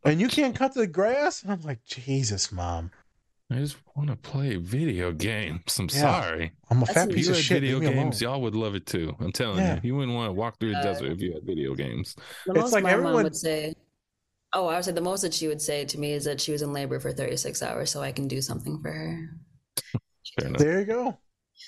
[0.04, 1.42] And you can't cut the grass?
[1.42, 2.90] And I'm like, Jesus, mom.
[3.50, 5.78] I just want to play video games.
[5.78, 6.00] I'm Yeah.
[6.00, 6.52] sorry.
[6.68, 7.62] I'm a That's fat an- If piece you of had shit.
[7.62, 9.14] video games, y'all would love it too.
[9.20, 9.76] I'm telling Yeah.
[9.76, 12.16] you, you wouldn't want to walk through the Uh, desert if you had video games.
[12.44, 13.74] The It's most like my everyone- mom would say.
[14.52, 16.50] Oh, I would say the most that she would say to me is that she
[16.50, 19.30] was in labor for 36 hours, so I can do something for her.
[20.38, 20.58] Fair enough.
[20.58, 21.18] There you go.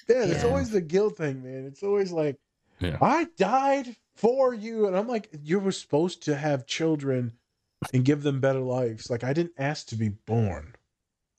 [0.09, 1.65] Yeah, it's always the guilt thing, man.
[1.67, 2.37] It's always like,
[2.81, 2.99] Yeah.
[3.01, 4.87] I died for you.
[4.87, 7.33] And I'm like, you were supposed to have children
[7.93, 9.11] and give them better lives.
[9.11, 10.75] Like, I didn't ask to be born.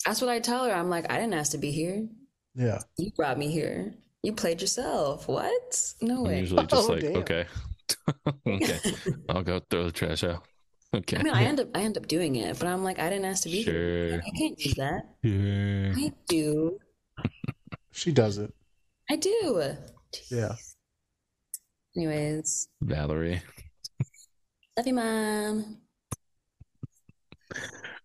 [0.05, 0.71] That's what I tell her.
[0.73, 2.07] I'm like, I didn't ask to be here.
[2.55, 2.79] Yeah.
[2.97, 3.93] You brought me here.
[4.23, 5.27] You played yourself.
[5.27, 5.93] What?
[6.01, 6.39] No I'm way.
[6.41, 7.17] usually just Oh, like, damn.
[7.17, 7.45] okay,
[8.47, 8.79] okay,
[9.29, 10.43] I'll go throw the trash out.
[10.91, 11.17] Okay.
[11.17, 13.25] I mean, I end up I end up doing it, but I'm like, I didn't
[13.25, 14.09] ask to be here.
[14.09, 14.21] Sure.
[14.25, 15.03] I can't do that.
[15.21, 15.93] Yeah.
[15.95, 16.79] I do.
[17.91, 18.51] She does it.
[19.07, 19.75] I do.
[20.31, 20.55] Yeah.
[21.95, 23.39] Anyways, Valerie.
[24.75, 25.77] love you, mom.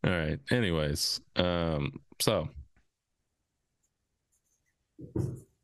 [0.04, 0.38] All right.
[0.50, 2.48] Anyways, um, so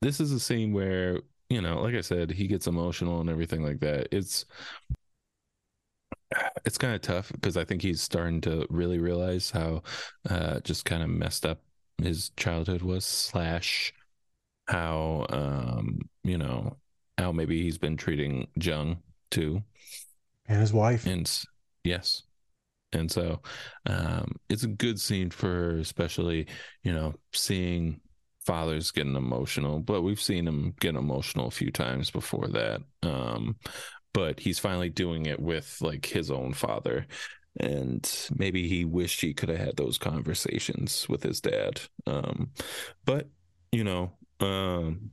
[0.00, 3.62] this is a scene where, you know, like I said, he gets emotional and everything
[3.62, 4.08] like that.
[4.12, 4.46] It's
[6.64, 9.82] it's kind of tough because I think he's starting to really realize how
[10.28, 11.60] uh just kind of messed up
[12.02, 13.92] his childhood was slash
[14.68, 16.76] how um you know
[17.18, 18.98] how maybe he's been treating Jung
[19.30, 19.62] too
[20.46, 21.06] And his wife.
[21.06, 21.30] and
[21.84, 22.22] yes
[22.92, 23.40] and so
[23.86, 26.46] um it's a good scene for especially
[26.82, 28.00] you know seeing
[28.44, 33.56] fathers getting emotional but we've seen him get emotional a few times before that um
[34.12, 37.06] but he's finally doing it with like his own father
[37.58, 42.50] and maybe he wished he could have had those conversations with his dad um
[43.04, 43.28] but
[43.72, 44.10] you know
[44.40, 45.10] um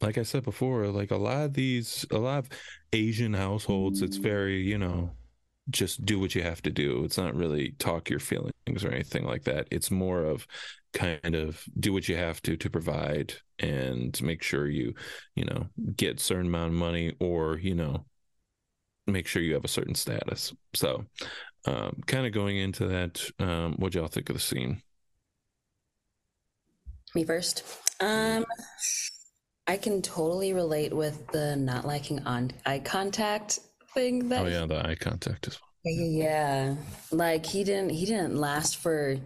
[0.00, 2.48] like i said before like a lot of these a lot of
[2.92, 5.10] asian households it's very you know
[5.70, 7.04] just do what you have to do.
[7.04, 9.68] It's not really talk your feelings or anything like that.
[9.70, 10.46] It's more of
[10.92, 14.94] kind of do what you have to to provide and make sure you
[15.34, 18.04] you know get certain amount of money or you know
[19.06, 20.54] make sure you have a certain status.
[20.74, 21.04] So
[21.66, 24.82] um kind of going into that um what y'all think of the scene?
[27.14, 27.64] Me first.
[28.00, 28.44] Um,
[29.66, 33.58] I can totally relate with the not liking on eye contact
[33.96, 34.28] thing.
[34.28, 35.70] That oh yeah the eye contact as well.
[35.84, 36.74] yeah, yeah.
[37.10, 39.16] Like he didn't he didn't last for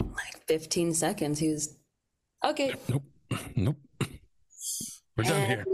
[0.00, 1.38] like 15 seconds.
[1.38, 1.76] He was
[2.44, 2.74] okay.
[2.88, 3.02] nope
[3.56, 3.76] nope
[5.16, 5.64] we're done here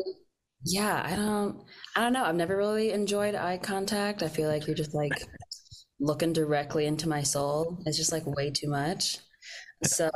[0.64, 1.62] Yeah, I don't
[1.96, 2.24] I don't know.
[2.24, 4.22] I've never really enjoyed eye contact.
[4.22, 5.26] I feel like you're just like
[5.98, 7.78] looking directly into my soul.
[7.86, 9.18] It's just like way too much.
[9.82, 10.10] So,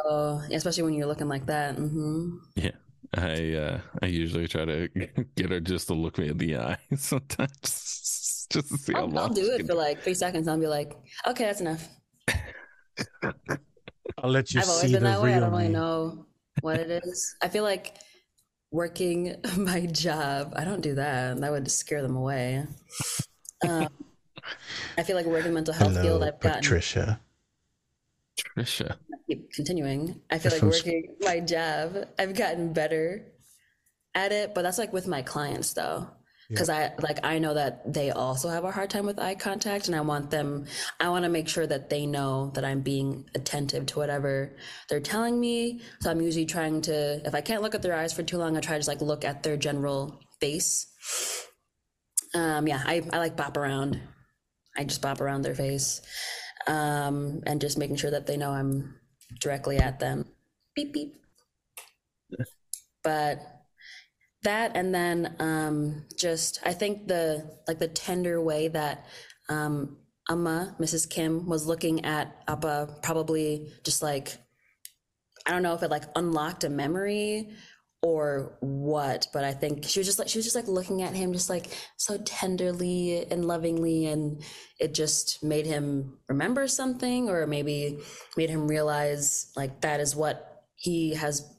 [0.53, 1.77] especially when you're looking like that.
[1.77, 2.37] Mm-hmm.
[2.57, 2.77] Yeah.
[3.17, 4.89] I uh I usually try to
[5.37, 9.09] get her just to look me in the eye sometimes just to see how I'll,
[9.09, 10.49] long I'll do it can- for like three seconds.
[10.49, 10.93] I'll be like,
[11.27, 11.89] okay, that's enough.
[14.19, 15.35] I'll let you I've always see been the that way.
[15.35, 16.27] I don't really know
[16.61, 17.35] what it is.
[17.43, 17.97] I feel like
[18.71, 21.41] working my job, I don't do that.
[21.41, 22.67] That would scare them away.
[23.69, 23.89] Um,
[24.99, 27.21] I feel like working mental health field, I've gotten Patricia.
[28.39, 28.97] Trisha.
[29.29, 30.21] keep continuing.
[30.31, 33.27] I feel like working my job, I've gotten better
[34.15, 36.09] at it, but that's like with my clients though.
[36.49, 39.87] Because I like I know that they also have a hard time with eye contact,
[39.87, 40.67] and I want them.
[41.01, 44.55] I want to make sure that they know that I'm being attentive to whatever
[44.91, 45.81] they're telling me.
[46.01, 48.59] So I'm usually trying to, if I can't look at their eyes for too long,
[48.59, 50.87] I try to just like look at their general face.
[52.35, 54.01] Um, yeah, I I like bop around.
[54.77, 56.03] I just bop around their face,
[56.67, 58.95] um, and just making sure that they know I'm
[59.41, 60.27] directly at them.
[60.75, 61.15] Beep beep.
[63.03, 63.41] But
[64.43, 69.07] that and then um just I think the like the tender way that
[69.49, 69.97] um
[70.31, 71.09] Amma, Mrs.
[71.09, 74.39] Kim, was looking at Appa probably just like
[75.47, 77.51] I don't know if it like unlocked a memory
[78.05, 81.15] or what, but I think she was just like she was just like looking at
[81.15, 84.43] him just like so tenderly and lovingly and
[84.79, 87.99] it just made him remember something or maybe
[88.37, 91.51] made him realize like that is what he has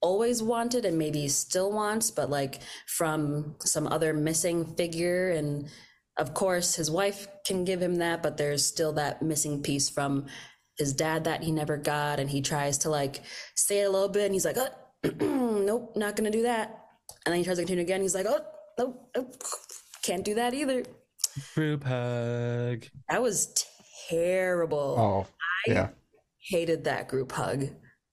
[0.00, 5.30] always wanted and maybe still wants, but like from some other missing figure.
[5.30, 5.68] And
[6.16, 10.26] of course, his wife can give him that, but there's still that missing piece from
[10.78, 12.18] his dad that he never got.
[12.18, 13.22] And he tries to like
[13.54, 14.68] say it a little bit and he's like, oh,
[15.20, 16.78] nope, not gonna do that.
[17.26, 18.00] And then he tries to continue again.
[18.00, 18.40] He's like, oh,
[18.78, 19.34] nope, nope,
[20.02, 20.84] can't do that either.
[21.54, 22.84] Group hug.
[23.08, 23.54] That was
[24.08, 24.96] terrible.
[24.98, 25.26] Oh,
[25.66, 25.88] yeah.
[26.38, 27.68] hated that group hug.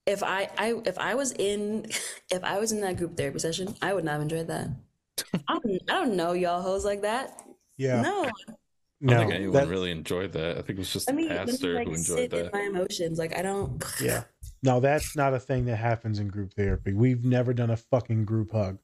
[0.06, 1.86] If I, I if I was in
[2.32, 4.70] if I was in that group therapy session, I would not have enjoyed that.
[5.48, 7.42] I don't, I don't know y'all hoes like that.
[7.78, 8.02] Yeah.
[8.02, 8.58] No, I don't
[9.02, 10.52] No, think anyone that- really enjoyed that.
[10.58, 12.44] I think it was just let the me, let me like who enjoyed sit in
[12.46, 12.54] that.
[12.54, 13.20] my emotions.
[13.20, 13.84] Like I don't.
[14.02, 14.24] Yeah.
[14.64, 16.94] No, that's not a thing that happens in group therapy.
[16.94, 18.78] We've never done a fucking group hug.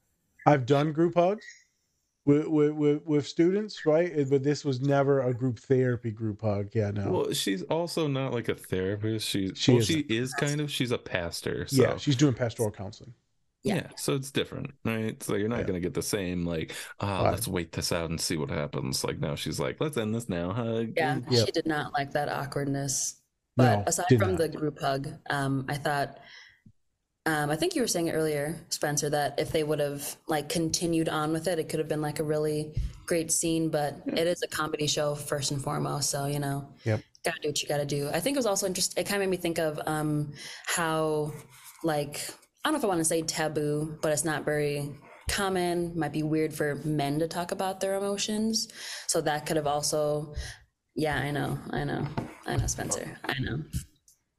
[0.46, 1.44] I've done group hugs
[2.24, 4.12] with with, with, with students, right?
[4.28, 6.70] But this was never a group therapy group hug.
[6.72, 7.10] Yeah, no.
[7.10, 9.28] Well, she's also not like a therapist.
[9.28, 10.70] She's She well, is she is kind of.
[10.70, 11.66] She's a pastor.
[11.66, 11.82] So.
[11.82, 13.14] yeah, she's doing pastoral counseling.
[13.62, 13.88] Yeah.
[13.96, 15.20] so it's different, right?
[15.24, 15.64] So you're not Yeah.
[15.64, 17.30] gonna get the same like, ah, Right.
[17.32, 19.02] let's wait this out and see what happens.
[19.02, 20.92] Like now she's like, let's end this now, hug.
[20.96, 21.46] Yeah, Yep.
[21.46, 23.20] she did not like that awkwardness.
[23.56, 24.38] But No, aside from not.
[24.38, 26.18] the group hug, um, I thought,
[27.24, 30.48] um, I think you were saying it earlier, Spencer, that if they would have like
[30.48, 32.74] continued on with it, it could have been like a really
[33.06, 33.68] great scene.
[33.70, 37.00] But it is a comedy show first and foremost, so you know, Yep.
[37.24, 38.08] gotta do what you gotta do.
[38.12, 39.00] I think it was also interesting.
[39.02, 40.32] It kind of made me think of um,
[40.66, 41.32] how,
[41.82, 42.20] like,
[42.64, 44.90] I don't know if I want to say taboo, but it's not very
[45.28, 45.98] common.
[45.98, 48.68] Might be weird for men to talk about their emotions.
[49.08, 50.34] So that could have also,
[50.96, 52.06] yeah, I know, I know,
[52.46, 53.62] I know, Spencer, I know.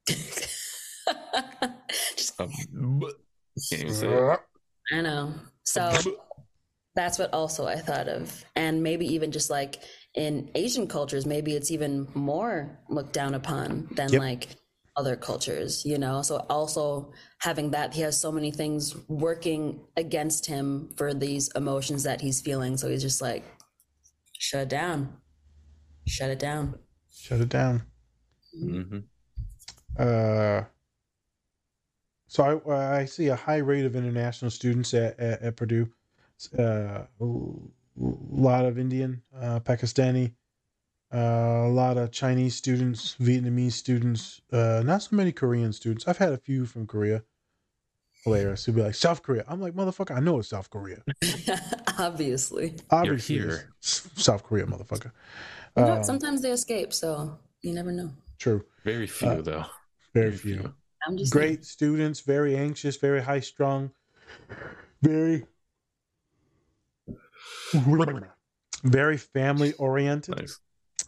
[2.16, 3.00] Just, Um,
[3.70, 4.36] can't even say.
[4.92, 5.34] I know.
[5.64, 5.98] So
[6.94, 8.44] that's what also I thought of.
[8.56, 9.78] And maybe even just like
[10.14, 14.20] in Asian cultures, maybe it's even more looked down upon than Yep.
[14.20, 14.48] like
[14.96, 16.22] other cultures, you know?
[16.22, 22.02] So also having that, he has so many things working against him for these emotions
[22.02, 22.76] that he's feeling.
[22.76, 23.44] So he's just like,
[24.38, 25.16] shut down.
[26.08, 26.78] Shut it down.
[27.12, 27.82] Shut it down.
[28.56, 29.04] Mhm.
[29.98, 30.64] Uh,
[32.26, 35.90] so I, I see a high rate of international students at, at, at Purdue.
[36.56, 37.24] Uh, a
[37.98, 40.34] lot of Indian, uh, Pakistani,
[41.12, 46.06] uh, a lot of Chinese students, Vietnamese students, uh, not so many Korean students.
[46.06, 47.24] I've had a few from Korea.
[48.24, 48.64] Hilarious.
[48.64, 49.44] Who'd be like, South Korea.
[49.48, 51.02] I'm like, motherfucker, I know it's South Korea.
[51.98, 52.76] Obviously.
[52.90, 53.72] Obviously, here.
[53.80, 55.12] South Korea, motherfucker.
[55.78, 58.10] You know, Um, sometimes they escape, so you never know.
[58.38, 58.64] True.
[58.84, 59.64] Very few Uh, though.
[60.12, 60.74] Very few.
[61.06, 63.92] I'm just great students, very anxious, very high strung,
[65.02, 65.46] very
[68.82, 70.60] very family oriented, Nice.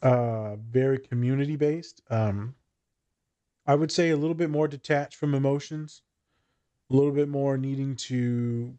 [0.03, 2.03] uh, very community based.
[2.11, 2.55] Um,
[3.67, 6.03] I would say a little bit more detached from emotions,
[6.91, 8.79] a little bit more needing to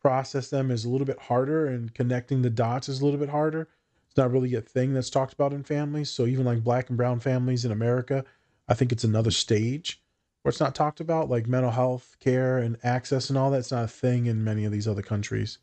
[0.00, 3.28] process them is a little bit harder, and connecting the dots is a little bit
[3.30, 3.68] harder.
[4.12, 6.10] It's not really a thing that's talked about in families.
[6.10, 8.26] So even like black and brown families in America,
[8.68, 10.02] I think it's another stage
[10.42, 13.84] where it's not talked about, like mental health care and access and all that's not
[13.84, 15.56] a thing in many of these other countries.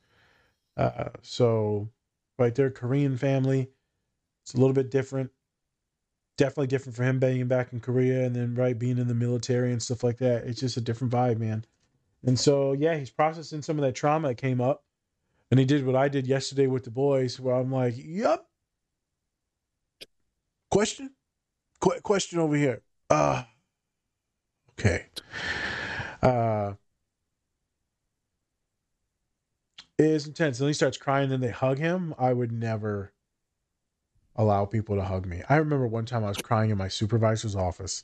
[0.76, 1.90] Uh, so,
[2.40, 3.70] right there, Korean family,
[4.42, 5.30] it's a little bit different.
[6.36, 9.72] Definitely different for him being back in Korea and then right being in the military
[9.72, 10.46] and stuff like that.
[10.46, 11.66] It's just a different vibe, man.
[12.26, 14.86] And so, yeah, he's processing some of that trauma that came up.
[15.52, 18.46] And he did what I did yesterday with the boys, where I'm like, "Yep."
[20.70, 21.16] Question,
[21.80, 22.82] Qu- question over here.
[23.10, 23.44] Uh
[24.72, 25.08] okay.
[26.22, 26.74] Uh,
[29.98, 30.60] it is intense.
[30.60, 31.30] And he starts crying.
[31.30, 32.14] Then they hug him.
[32.18, 33.14] I would never
[34.36, 35.42] allow people to hug me.
[35.50, 38.04] I remember one time I was crying in my supervisor's office,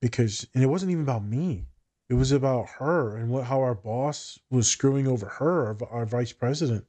[0.00, 1.66] because and it wasn't even about me.
[2.12, 6.04] It was about her and what how our boss was screwing over her, our, our
[6.04, 6.84] vice president,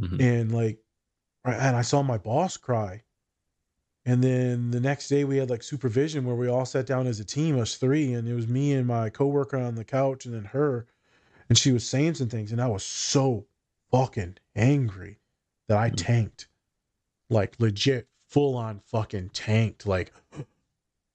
[0.00, 0.20] Mhm.
[0.20, 0.80] and like,
[1.44, 3.04] and I saw my boss cry.
[4.04, 7.20] And then the next day we had like supervision where we all sat down as
[7.20, 10.34] a team, us three, and it was me and my coworker on the couch, and
[10.34, 10.88] then her,
[11.48, 13.46] and she was saying some things, and I was so
[13.92, 15.20] fucking angry
[15.68, 16.48] that I tanked,
[17.28, 20.12] like legit, full on fucking tanked, like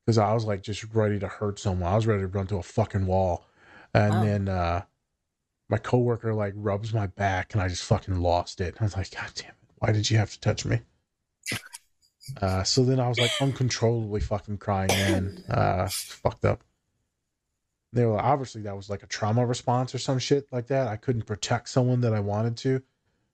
[0.06, 1.92] because I was like just ready to hurt someone.
[1.92, 3.46] I was ready to run to a fucking wall,
[3.94, 4.24] and Wow.
[4.24, 4.84] then uh
[5.70, 8.76] my coworker like rubs my back, and I just fucking lost it.
[8.80, 10.82] I was like, God damn it, why did you have to touch me?
[12.42, 15.44] Uh, so then I was like uncontrollably fucking crying, man.
[15.48, 16.64] Uh, fucked up.
[17.94, 20.88] They were obviously that was like a trauma response or some shit like that.
[20.88, 22.82] I couldn't protect someone that I wanted to.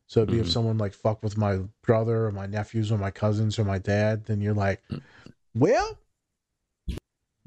[0.08, 0.52] So it'd be if Mhm.
[0.52, 4.26] someone like fucked with my brother or my nephews or my cousins or my dad,
[4.26, 4.84] then you're like,
[5.56, 5.98] well,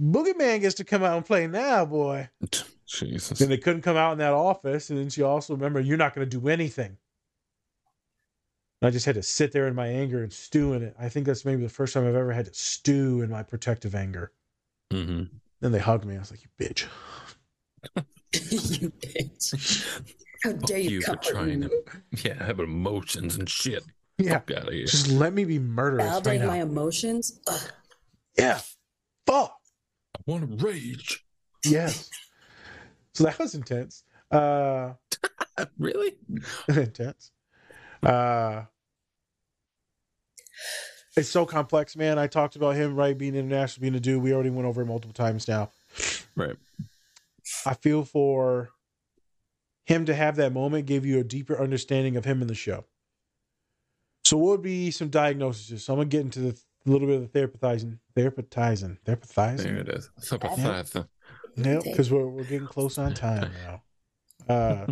[0.00, 2.28] Boogeyman gets to come out and play now, boy.
[2.86, 3.38] Jesus.
[3.38, 4.90] Then they couldn't come out in that office.
[4.90, 6.96] And then she also remember, you're not going to do anything.
[8.82, 10.94] And I just had to sit there in my anger and stew in it.
[10.98, 13.94] I think that's maybe the first time I've ever had to stew in my protective
[13.94, 14.32] anger.
[14.90, 15.22] hmm
[15.60, 16.16] Then they hugged me.
[16.16, 16.86] I was like, you bitch.
[18.50, 20.12] you bitch.
[20.42, 21.68] How dare you, you for trying me?
[21.68, 23.84] to, yeah, I have emotions and shit.
[24.18, 24.34] Yeah.
[24.34, 24.84] Fuck out of here.
[24.86, 26.46] Just let me be murderous right Validate now.
[26.48, 27.40] my emotions?
[27.46, 27.70] Ugh.
[28.38, 28.60] yeah.
[29.26, 29.53] Fuck.
[30.26, 31.24] Want to rage.
[31.64, 32.10] Yes.
[33.14, 34.04] so that was intense.
[34.30, 34.94] Uh,
[35.78, 36.14] really?
[36.68, 37.30] intense.
[38.02, 38.62] Uh,
[41.16, 42.18] it's so complex, man.
[42.18, 44.22] I talked about him, right, being international, being a dude.
[44.22, 45.70] We already went over it multiple times now.
[46.34, 46.56] Right.
[47.66, 48.70] I feel for
[49.86, 52.84] him to have that moment gave you a deeper understanding of him in the show.
[54.24, 55.84] So, what would be some diagnoses?
[55.84, 59.76] So, I'm gonna get into the little bit of the therapizing, therapizing, There therapizing.
[59.80, 60.10] it is.
[60.18, 60.94] Sympathize.
[61.56, 63.82] Yeah, because we're we're getting close on time now.
[64.54, 64.86] Uh,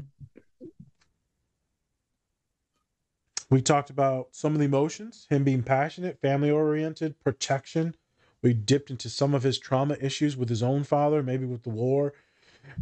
[3.50, 7.94] we talked about some of the emotions, him being passionate, family oriented, protection.
[8.42, 11.70] We dipped into some of his trauma issues with his own father, maybe with the
[11.70, 12.14] war,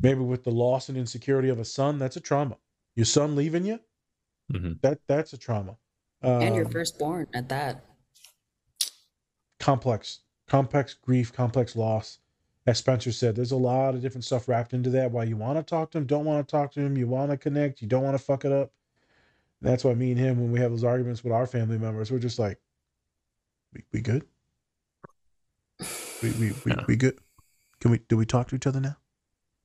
[0.01, 1.99] maybe with the loss and insecurity of a son.
[1.99, 2.57] That's a trauma.
[2.95, 3.81] Your son leaving you,
[4.53, 4.81] Mhm.
[4.83, 5.77] that that's a trauma.
[6.23, 7.83] and your Um, firstborn at that.
[9.61, 12.19] Complex, complex grief, complex loss.
[12.67, 15.11] As Spencer said, there's a lot of different stuff wrapped into that.
[15.11, 17.31] Why you want to talk to him, don't want to talk to him, you want
[17.31, 18.73] to connect, you don't want to fuck it up.
[19.63, 22.19] That's why me and him, when we have those arguments with our family members, we're
[22.19, 22.59] just like,
[23.75, 24.25] we, we good?
[26.23, 26.85] We we, we, Yeah.
[26.87, 27.19] we good?
[27.81, 28.97] Can we do we talk to each other now?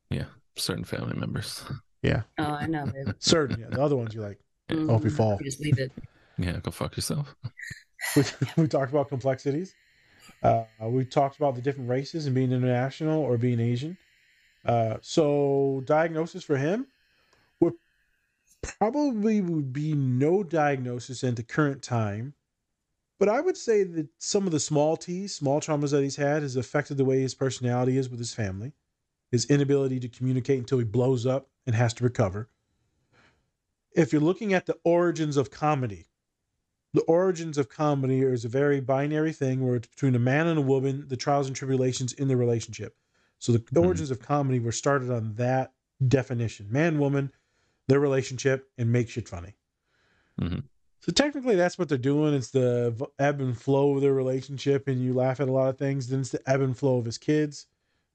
[0.09, 0.25] Yeah.
[0.55, 1.63] Certain family members.
[2.01, 3.09] Yeah, Oh, I know, babe.
[3.17, 3.59] certain.
[3.59, 4.39] Yeah, the other ones you're like,
[4.69, 5.09] I hope you mm-hmm.
[5.09, 5.37] fall.
[5.39, 5.91] You just leave it.
[6.37, 7.35] Yeah, go fuck yourself.
[8.15, 8.23] we,
[8.57, 9.73] we talked about complexities.
[10.45, 13.97] Uh, we talked about the different races and being international or being Asian.
[14.63, 16.87] Uh, so diagnosis for him
[17.59, 17.73] would
[18.61, 22.33] probably would be no diagnosis at the current time.
[23.17, 26.41] But I would say that some of the small T's, small traumas that he's had,
[26.41, 28.73] has affected the way his personality is with his family,
[29.31, 32.49] his inability to communicate until he blows up and has to recover.
[33.93, 36.07] If you're looking at the origins of comedy,
[36.95, 40.57] the origins of comedy is a very binary thing where it's between a man and
[40.57, 42.95] a woman, the trials and tribulations in the relationship.
[43.39, 43.83] So the Mhm.
[43.83, 45.73] origins of comedy were started on that
[46.07, 47.31] definition man, woman,
[47.87, 49.55] their relationship, and make shit funny.
[50.41, 50.63] Mhm.
[51.01, 52.33] So technically, that's what they're doing.
[52.33, 55.77] It's the ebb and flow of their relationship, and you laugh at a lot of
[55.77, 56.07] things.
[56.07, 57.67] Then it's the ebb and flow of his kids.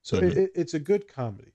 [0.03, 0.37] So it, Mhm.
[0.37, 1.53] it, it's a good comedy.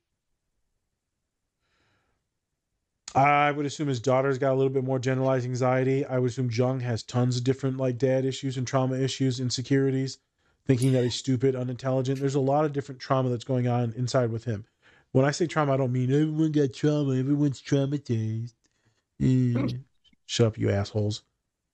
[3.16, 6.05] I would assume his daughter's got a little bit more generalized anxiety.
[6.05, 10.18] I would assume Jung has tons of different like dad issues and trauma issues, insecurities,
[10.68, 12.20] thinking that he's stupid, unintelligent.
[12.20, 14.66] There's a lot of different trauma that's going on inside with him.
[15.13, 17.16] When I say trauma, I don't mean everyone got trauma.
[17.16, 18.53] Everyone's traumatized.
[19.22, 19.78] Eh.
[20.26, 21.22] Shut up, you assholes.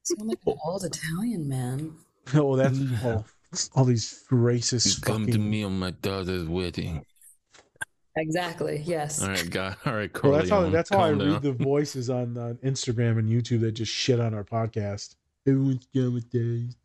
[0.04, 1.94] Sound like an old Italian man.
[2.36, 3.26] Oh, that's all,
[3.74, 5.50] all these racist Come to fucking.
[5.50, 7.04] me on my daughter's wedding.
[8.18, 8.82] Exactly.
[8.86, 9.22] Yes.
[9.22, 9.76] All right, guy.
[9.86, 13.18] All right, Well, that's how that's how I calm read the voices on, on Instagram
[13.20, 15.16] and YouTube that just shit on our podcast.
[15.48, 16.76] Everyone's traumatized.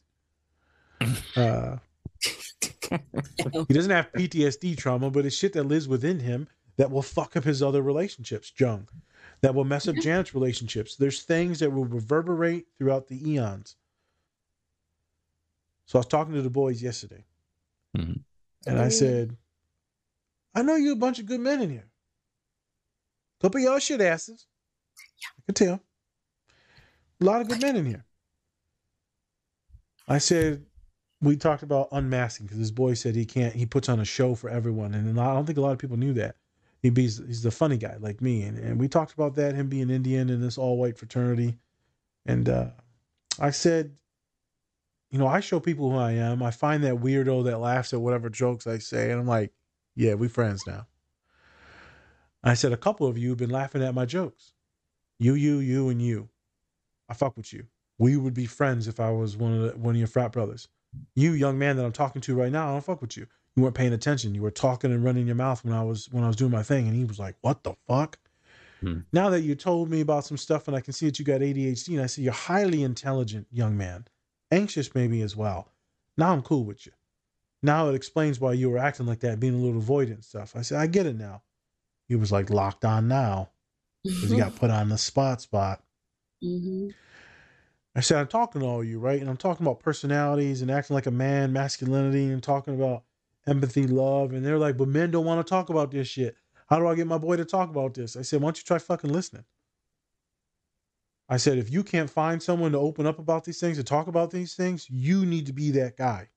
[1.37, 1.77] Uh,
[3.69, 7.37] he doesn't have PTSD trauma, but it's shit that lives within him that will fuck
[7.37, 8.89] up his other relationships, Jung.
[9.43, 10.95] That will mess up Janet's relationships.
[10.97, 13.77] There's things that will reverberate throughout the eons.
[15.87, 17.25] So I was talking to the boys yesterday,
[17.97, 18.21] Mhm.
[18.67, 19.37] and I said,
[20.57, 21.87] I know you a bunch of good men in here.
[23.43, 24.47] Couple of y'all shit asses.
[25.39, 25.81] I can tell.
[27.21, 28.07] A lot of good men in here.
[30.09, 30.65] I said,
[31.21, 33.55] we talked about unmasking because this boy said he can't.
[33.55, 35.99] He puts on a show for everyone, and I don't think a lot of people
[35.99, 36.37] knew that.
[36.81, 39.69] He be he's the funny guy like me, and, and we talked about that him
[39.69, 41.59] being Indian in this all white fraternity,
[42.25, 42.71] and uh,
[43.39, 43.95] I said,
[45.11, 46.43] you know, I show people who I am.
[46.43, 49.53] I find that weirdo that laughs at whatever jokes I say, and I'm like,
[49.97, 50.87] yeah, we friends now.
[52.45, 54.53] I said a couple of you have been laughing at my jokes.
[55.19, 56.29] You, you, you, and you.
[57.09, 57.65] I fuck with you.
[57.99, 60.69] We would be friends if I was one of the, one of your frat brothers.
[61.15, 63.27] You, young man that I'm talking to right now, I don't fuck with you.
[63.57, 64.35] You weren't paying attention.
[64.35, 66.63] You were talking and running your mouth when I was when I was doing my
[66.63, 68.19] thing, and he was like, "What the fuck?"
[68.81, 69.01] Hmm.
[69.13, 71.41] Now that you told me about some stuff, and I can see that you got
[71.41, 74.07] ADHD, and I see you're highly intelligent, young man,
[74.51, 75.69] anxious maybe as well.
[76.19, 76.93] Now I'm cool with you.
[77.63, 80.55] Now it explains why you were acting like that, being a little avoidant and stuff.
[80.57, 81.43] I said, I get it now.
[82.09, 83.51] He was like locked on now
[84.05, 85.83] because he got put on the spot spot.
[86.43, 86.89] hmm
[87.95, 89.19] I said, I'm talking to all you, right?
[89.21, 93.05] And I'm talking about personalities and acting like a man, masculinity, and talking about
[93.47, 94.35] empathy, love.
[94.35, 96.37] And they're like, but men don't want to talk about this shit.
[96.69, 98.15] How do I get my boy to talk about this?
[98.15, 99.45] I said, why don't you try fucking listening?
[101.29, 104.09] I said, if you can't find someone to open up about these things, to talk
[104.09, 106.29] about these things, you need to be that guy.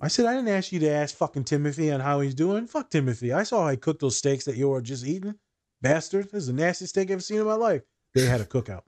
[0.00, 2.66] I said, I didn't ask you to ask fucking Timothy on how he's doing.
[2.66, 3.32] Fuck Timothy.
[3.32, 5.34] I saw how he cooked those steaks that you were just eating.
[5.82, 6.26] Bastard.
[6.26, 7.82] This is the nastiest steak I've ever seen in my life.
[8.14, 8.82] They had a cookout.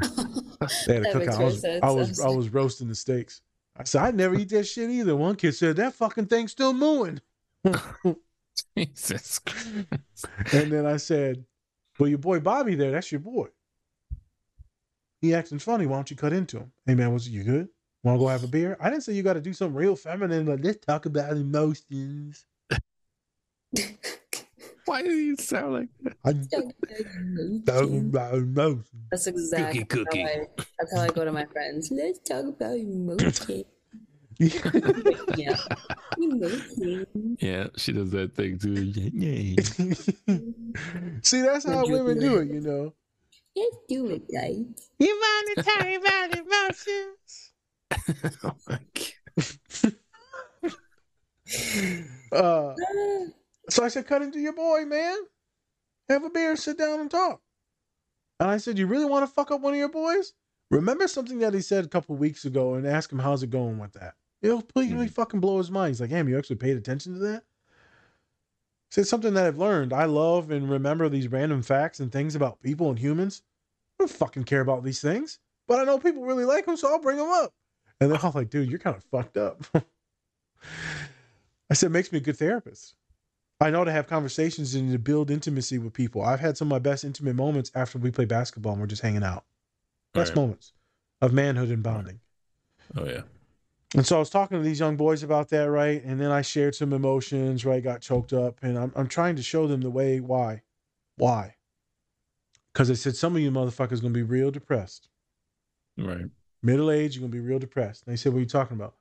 [0.00, 1.40] They had a That makes cookout.
[1.40, 1.82] I was, sense.
[1.82, 3.40] I was, I was roasting the steaks.
[3.78, 5.16] I said, I'd never eat that shit either.
[5.16, 7.20] One kid said, that fucking thing's still mooing.
[8.76, 9.38] Jesus.
[9.38, 10.26] Christ.
[10.52, 11.44] And then I said,
[11.98, 13.48] well, your boy Bobby there, that's your boy.
[15.20, 15.86] He acting funny.
[15.86, 16.72] Why don't you cut into him?
[16.84, 17.68] Hey, man, was you good?
[18.06, 18.76] Want to go have a beer?
[18.78, 20.46] I didn't say you got to do something real feminine.
[20.46, 22.46] Like, let's talk about emotions.
[24.84, 26.16] Why do you sound like that?
[26.24, 26.46] I'm
[27.64, 28.86] talking about emotions.
[29.10, 30.22] That's exactly Cookie, cookie.
[30.22, 30.46] How I,
[30.78, 31.90] that's how I go to my friends.
[31.90, 33.64] Let's talk about emotions.
[34.38, 35.56] yeah.
[37.40, 38.84] Yeah, she does that thing too.
[38.94, 39.62] Yeah.
[41.24, 42.94] See, that's how Would you women do do it, you know.
[43.56, 44.90] Let's do it, guys.
[45.00, 47.45] You want to talk about emotions?
[48.44, 49.94] oh my God.
[52.32, 52.74] Uh,
[53.70, 55.16] so I said, cut into your boy, man.
[56.08, 57.40] Have a beer, sit down and talk.
[58.40, 60.34] And I said, you really want to fuck up one of your boys?
[60.70, 63.78] Remember something that he said a couple weeks ago and ask him how's it going
[63.78, 64.14] with that.
[64.42, 65.90] It'll completely fucking blow his mind.
[65.90, 67.44] He's like, damn, you actually paid attention to that?
[68.90, 69.92] Said something that I've learned.
[69.92, 73.42] I love and remember these random facts and things about people and humans.
[73.98, 76.88] I don't fucking care about these things, but I know people really like them, so
[76.88, 77.52] I'll bring them up.
[78.00, 79.62] And they're all like, dude, you're kind of fucked up.
[81.70, 82.94] I said, it makes me a good therapist.
[83.60, 86.22] I know to have conversations and to build intimacy with people.
[86.22, 89.02] I've had some of my best intimate moments after we play basketball and we're just
[89.02, 89.44] hanging out.
[90.12, 90.36] Best Right.
[90.36, 90.72] moments
[91.22, 92.20] of manhood and bonding.
[92.96, 93.22] Oh yeah.
[93.94, 96.02] And so I was talking to these young boys about that, right?
[96.04, 97.82] And then I shared some emotions, right?
[97.82, 98.58] Got choked up.
[98.62, 100.62] And I'm, I'm trying to show them the way why.
[101.16, 101.56] Why?
[102.72, 105.08] Because I said, some of you motherfuckers going to be real depressed.
[105.96, 106.26] Right.
[106.66, 108.04] Middle age, you're going to be real depressed.
[108.04, 108.94] And they said, what are you talking about?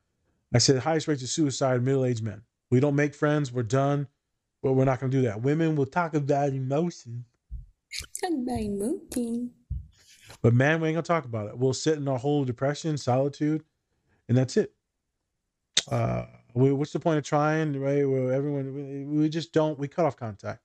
[0.54, 2.44] I said, highest rates of suicide, middle aged men.
[2.72, 3.52] We don't make friends.
[3.52, 4.08] We're done.
[4.64, 5.42] But we're not going to do that.
[5.42, 7.26] Women will talk about emotions.
[8.22, 9.52] Talk about emotion.
[10.42, 11.58] But man, we ain't gonna talk about it.
[11.58, 13.64] We'll sit in our whole depression, solitude,
[14.28, 14.74] and that's it.
[15.90, 18.08] Uh, we, what's the point of trying, right?
[18.08, 19.80] Where everyone we, we just don't.
[19.80, 20.62] We cut off contact.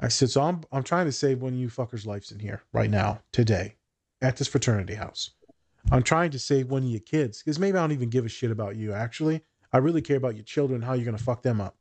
[0.00, 2.62] I said, so I'm I'm trying to save one of you fuckers' lives in here
[2.72, 3.76] right now, today,
[4.22, 5.30] at this fraternity house.
[5.90, 8.28] I'm trying to save one of your kids because maybe I don't even give a
[8.28, 8.92] shit about you.
[8.92, 9.42] Actually,
[9.72, 11.76] I really care about your children, how you're gonna fuck them up.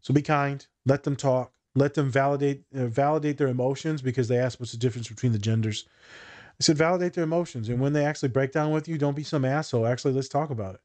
[0.00, 0.66] So be kind.
[0.86, 1.52] Let them talk.
[1.74, 5.38] Let them validate uh, validate their emotions because they ask what's the difference between the
[5.38, 5.86] genders.
[6.60, 9.22] I said validate their emotions, and when they actually break down with you, don't be
[9.22, 9.86] some asshole.
[9.86, 10.80] Actually, let's talk about it.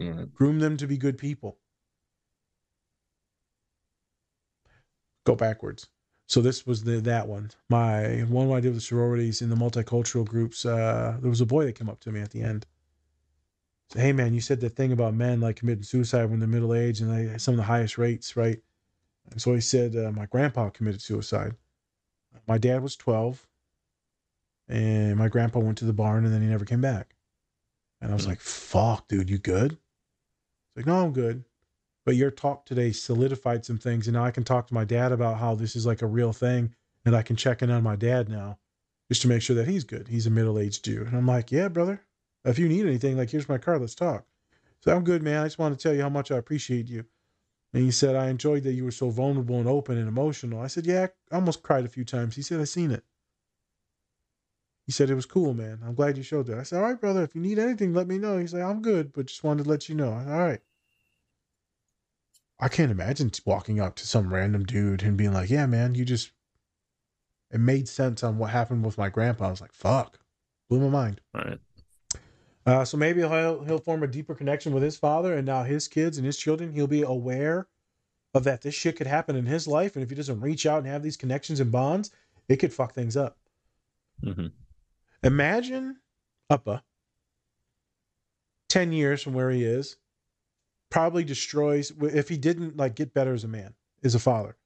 [0.00, 0.32] Right.
[0.34, 1.58] Groom them to be good people.
[5.24, 5.88] Go backwards.
[6.28, 7.50] So this was the that one.
[7.70, 10.66] My one I did with sororities in the multicultural groups.
[10.66, 12.66] Uh, there was a boy that came up to me at the end.
[13.90, 16.74] Said, hey man, you said that thing about men like committing suicide when they're middle
[16.74, 18.60] age and they some of the highest rates, right?
[19.30, 21.54] And so he said, uh, my grandpa committed suicide.
[22.46, 23.46] My dad was 12,
[24.68, 27.14] and my grandpa went to the barn and then he never came back.
[28.02, 28.30] And I was Hmm.
[28.30, 29.72] like, fuck, dude, you good?
[29.72, 31.44] It's like, no, I'm good.
[32.08, 34.06] But your talk today solidified some things.
[34.06, 36.32] And now I can talk to my dad about how this is like a real
[36.32, 36.74] thing.
[37.04, 38.56] And I can check in on my dad now
[39.10, 40.08] just to make sure that he's good.
[40.08, 41.04] He's a middle aged Jew.
[41.06, 42.00] And I'm like, yeah, brother.
[42.46, 43.82] If you need anything, like, here's my card.
[43.82, 44.24] Let's talk.
[44.80, 45.42] So I'm good, man.
[45.42, 47.04] I just want to tell you how much I appreciate you.
[47.74, 50.62] And he said, I enjoyed that you were so vulnerable and open and emotional.
[50.62, 52.36] I said, Yeah, I almost cried a few times.
[52.36, 53.04] He said, I seen it.
[54.86, 55.80] He said it was cool, man.
[55.84, 56.58] I'm glad you showed that.
[56.58, 57.22] I said, all right, brother.
[57.22, 58.38] If you need anything, let me know.
[58.38, 60.18] He's like, I'm good, but just wanted to let you know.
[60.18, 60.60] Said, all right.
[62.60, 66.04] I can't imagine walking up to some random dude and being like, yeah, man, you
[66.04, 66.32] just.
[67.50, 69.46] It made sense on what happened with my grandpa.
[69.46, 70.18] I was like, fuck,
[70.68, 71.20] blew my mind.
[71.32, 71.58] Right.
[72.66, 75.88] Uh, so maybe he'll he'll form a deeper connection with his father, and now his
[75.88, 76.72] kids and his children.
[76.72, 77.68] He'll be aware
[78.34, 80.78] of that this shit could happen in his life, and if he doesn't reach out
[80.78, 82.10] and have these connections and bonds,
[82.48, 83.38] it could fuck things up.
[84.22, 84.48] hmm
[85.22, 85.96] Imagine
[86.50, 86.84] Appa,
[88.68, 89.96] ten years from where he is,
[90.90, 94.56] probably destroys if he didn't like get better as a man, as a father,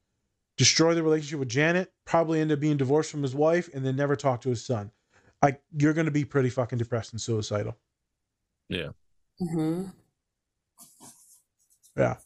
[0.56, 3.96] destroy the relationship with Janet, probably end up being divorced from his wife, and then
[3.96, 4.90] never talk to his son.
[5.42, 7.76] Like you're going to be pretty fucking depressed and suicidal.
[8.68, 8.90] Yeah.
[9.40, 9.84] Mm-hmm.
[11.96, 12.16] Yeah.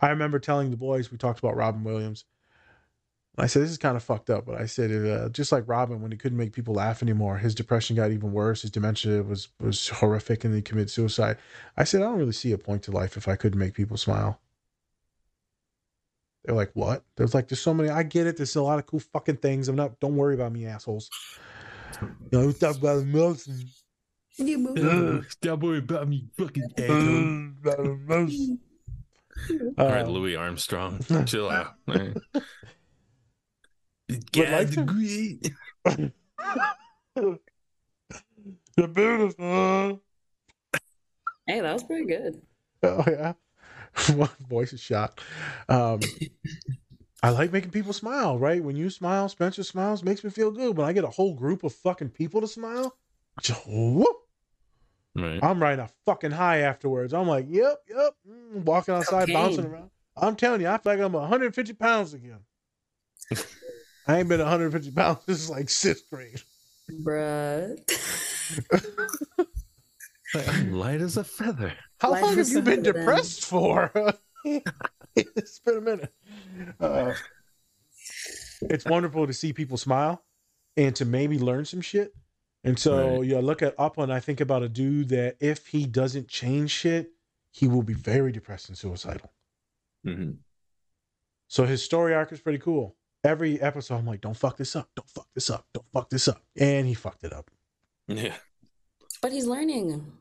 [0.00, 2.24] I remember telling the boys, we talked about Robin Williams.
[3.40, 6.00] I said, this is kind of fucked up, but I said, uh, just like Robin,
[6.02, 8.62] when he couldn't make people laugh anymore, his depression got even worse.
[8.62, 11.36] His dementia was, was horrific and he committed suicide.
[11.76, 13.96] I said, I don't really see a point to life if I couldn't make people
[13.96, 14.40] smile.
[16.44, 17.04] They're like, what?
[17.16, 17.90] There's like, there's so many.
[17.90, 18.36] I get it.
[18.36, 19.68] There's a lot of cool fucking things.
[19.68, 21.10] I'm not, don't worry about me, assholes.
[22.00, 23.84] You know, talk about emotions.
[25.40, 26.70] Don't worry about me, fucking
[27.62, 28.30] About.
[29.78, 31.74] All right, Uh, Louis Armstrong, chill out.
[34.08, 34.20] man.
[34.32, 35.50] like God's to- great.
[38.76, 40.00] You're beautiful.
[41.46, 42.40] Hey, that was pretty good.
[42.82, 43.32] Oh yeah,
[44.14, 45.20] one voice is shot.
[45.68, 46.00] Um,
[47.22, 48.38] I like making people smile.
[48.38, 50.76] Right when you smile, Spencer smiles, makes me feel good.
[50.76, 52.94] When I get a whole group of fucking people to smile,
[53.42, 54.06] just whoop,
[55.16, 55.40] Right.
[55.42, 57.12] I'm riding a fucking high afterwards.
[57.12, 59.34] I'm like, yep, yep, mm, walking outside, Cocaine.
[59.34, 59.90] bouncing around.
[60.16, 62.38] I'm telling you, I feel like I'm 150 pounds again.
[64.08, 66.40] I ain't been 150 pounds since like sixth grade.
[67.02, 67.76] Bruh.
[70.34, 71.72] I'm light as a feather.
[72.00, 73.92] How Life long have you been better than- depressed for?
[75.16, 76.12] it's been a minute.
[76.80, 77.12] Uh,
[78.62, 80.22] it's wonderful to see people smile
[80.76, 82.12] and to maybe learn some shit.
[82.64, 83.24] And so, Right.
[83.28, 86.70] yeah, look at Appa and I think about a dude that if he doesn't change
[86.70, 87.10] shit,
[87.52, 89.32] he will be very depressed and suicidal.
[90.04, 90.32] hmm
[91.48, 92.96] So his story arc is pretty cool.
[93.24, 94.88] Every episode, I'm like, don't fuck this up.
[94.94, 95.66] Don't fuck this up.
[95.74, 96.42] Don't fuck this up.
[96.56, 97.50] And he fucked it up.
[98.06, 98.36] Yeah.
[99.20, 100.12] But he's learning.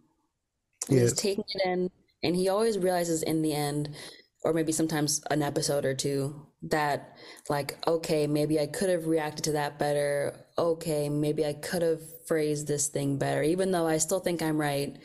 [0.89, 1.17] He He's is.
[1.17, 1.91] taking it in,
[2.23, 3.95] and he always realizes in the end,
[4.43, 7.17] or maybe sometimes an episode or two, that
[7.49, 10.45] like, okay, maybe I could have reacted to that better.
[10.57, 14.59] Okay, maybe I could have phrased this thing better, even though I still think I'm
[14.59, 14.97] right.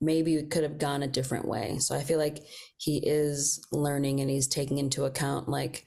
[0.00, 1.78] Maybe it could have gone a different way.
[1.78, 2.38] So I feel like
[2.78, 5.86] he is learning and he's taking into account like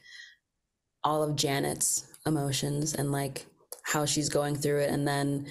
[1.03, 3.45] all of Janet's emotions and like
[3.83, 5.47] how she's going through it, and then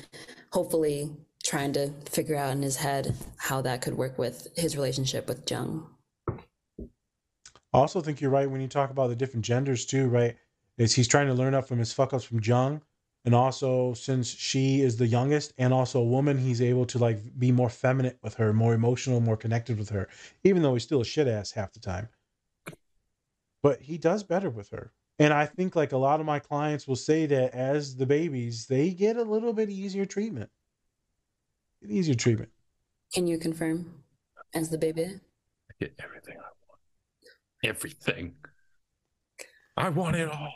[0.52, 1.10] hopefully
[1.44, 5.48] trying to figure out in his head how that could work with his relationship with
[5.50, 5.86] Jung.
[6.78, 10.36] I also think you're right when you talk about the different genders too, right?
[10.78, 12.82] Is he's trying to learn up from his fuck ups from Jung.
[13.24, 17.18] And also since she is the youngest and also a woman, he's able to like
[17.38, 20.08] be more feminine with her, more emotional, more connected with her,
[20.44, 22.08] even though he's still a shit ass half the time.
[23.62, 24.92] But he does better with her.
[25.18, 28.66] And I think like a lot of my clients will say that as the babies,
[28.66, 30.50] they get a little bit easier treatment.
[31.82, 32.50] Get easier treatment.
[33.14, 34.02] Can you confirm
[34.54, 35.04] as the baby?
[35.04, 36.80] I get everything I want.
[37.64, 38.34] Everything.
[39.76, 40.52] I want it all.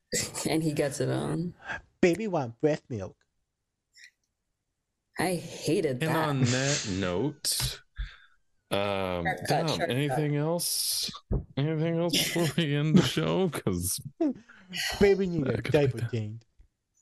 [0.48, 1.54] and he gets it on.
[2.02, 3.16] Baby want breast milk.
[5.18, 6.28] I hated And that.
[6.28, 7.81] on that note,
[8.72, 9.90] um, Shortcut, Dom, shortcut.
[9.90, 11.10] anything else?
[11.56, 13.48] Anything else before we end the show?
[13.48, 14.00] Because
[15.00, 16.42] Baby need I a could diaper put that- change.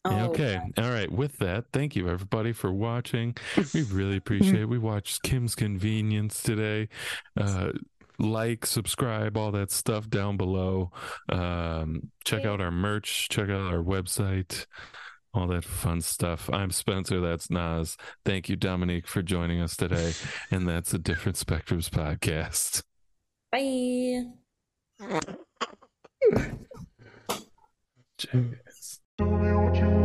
[0.07, 0.59] Yeah, Oh, okay.
[0.79, 1.13] All right.
[1.13, 3.37] With that, thank you everybody for watching.
[3.75, 4.65] We really appreciate it.
[4.69, 6.89] We watched Kim's Convenience today.
[7.39, 7.73] Uh
[8.19, 10.91] like, subscribe, all that stuff down below.
[11.29, 14.65] Um check out our merch, check out our website,
[15.33, 16.51] all that fun stuff.
[16.53, 17.97] I'm Spencer, that's Nas.
[18.25, 20.13] Thank you, Dominique, for joining us today.
[20.51, 22.83] And that's a Different Spectrums podcast.
[23.53, 24.25] Bye.
[28.19, 30.00] Check.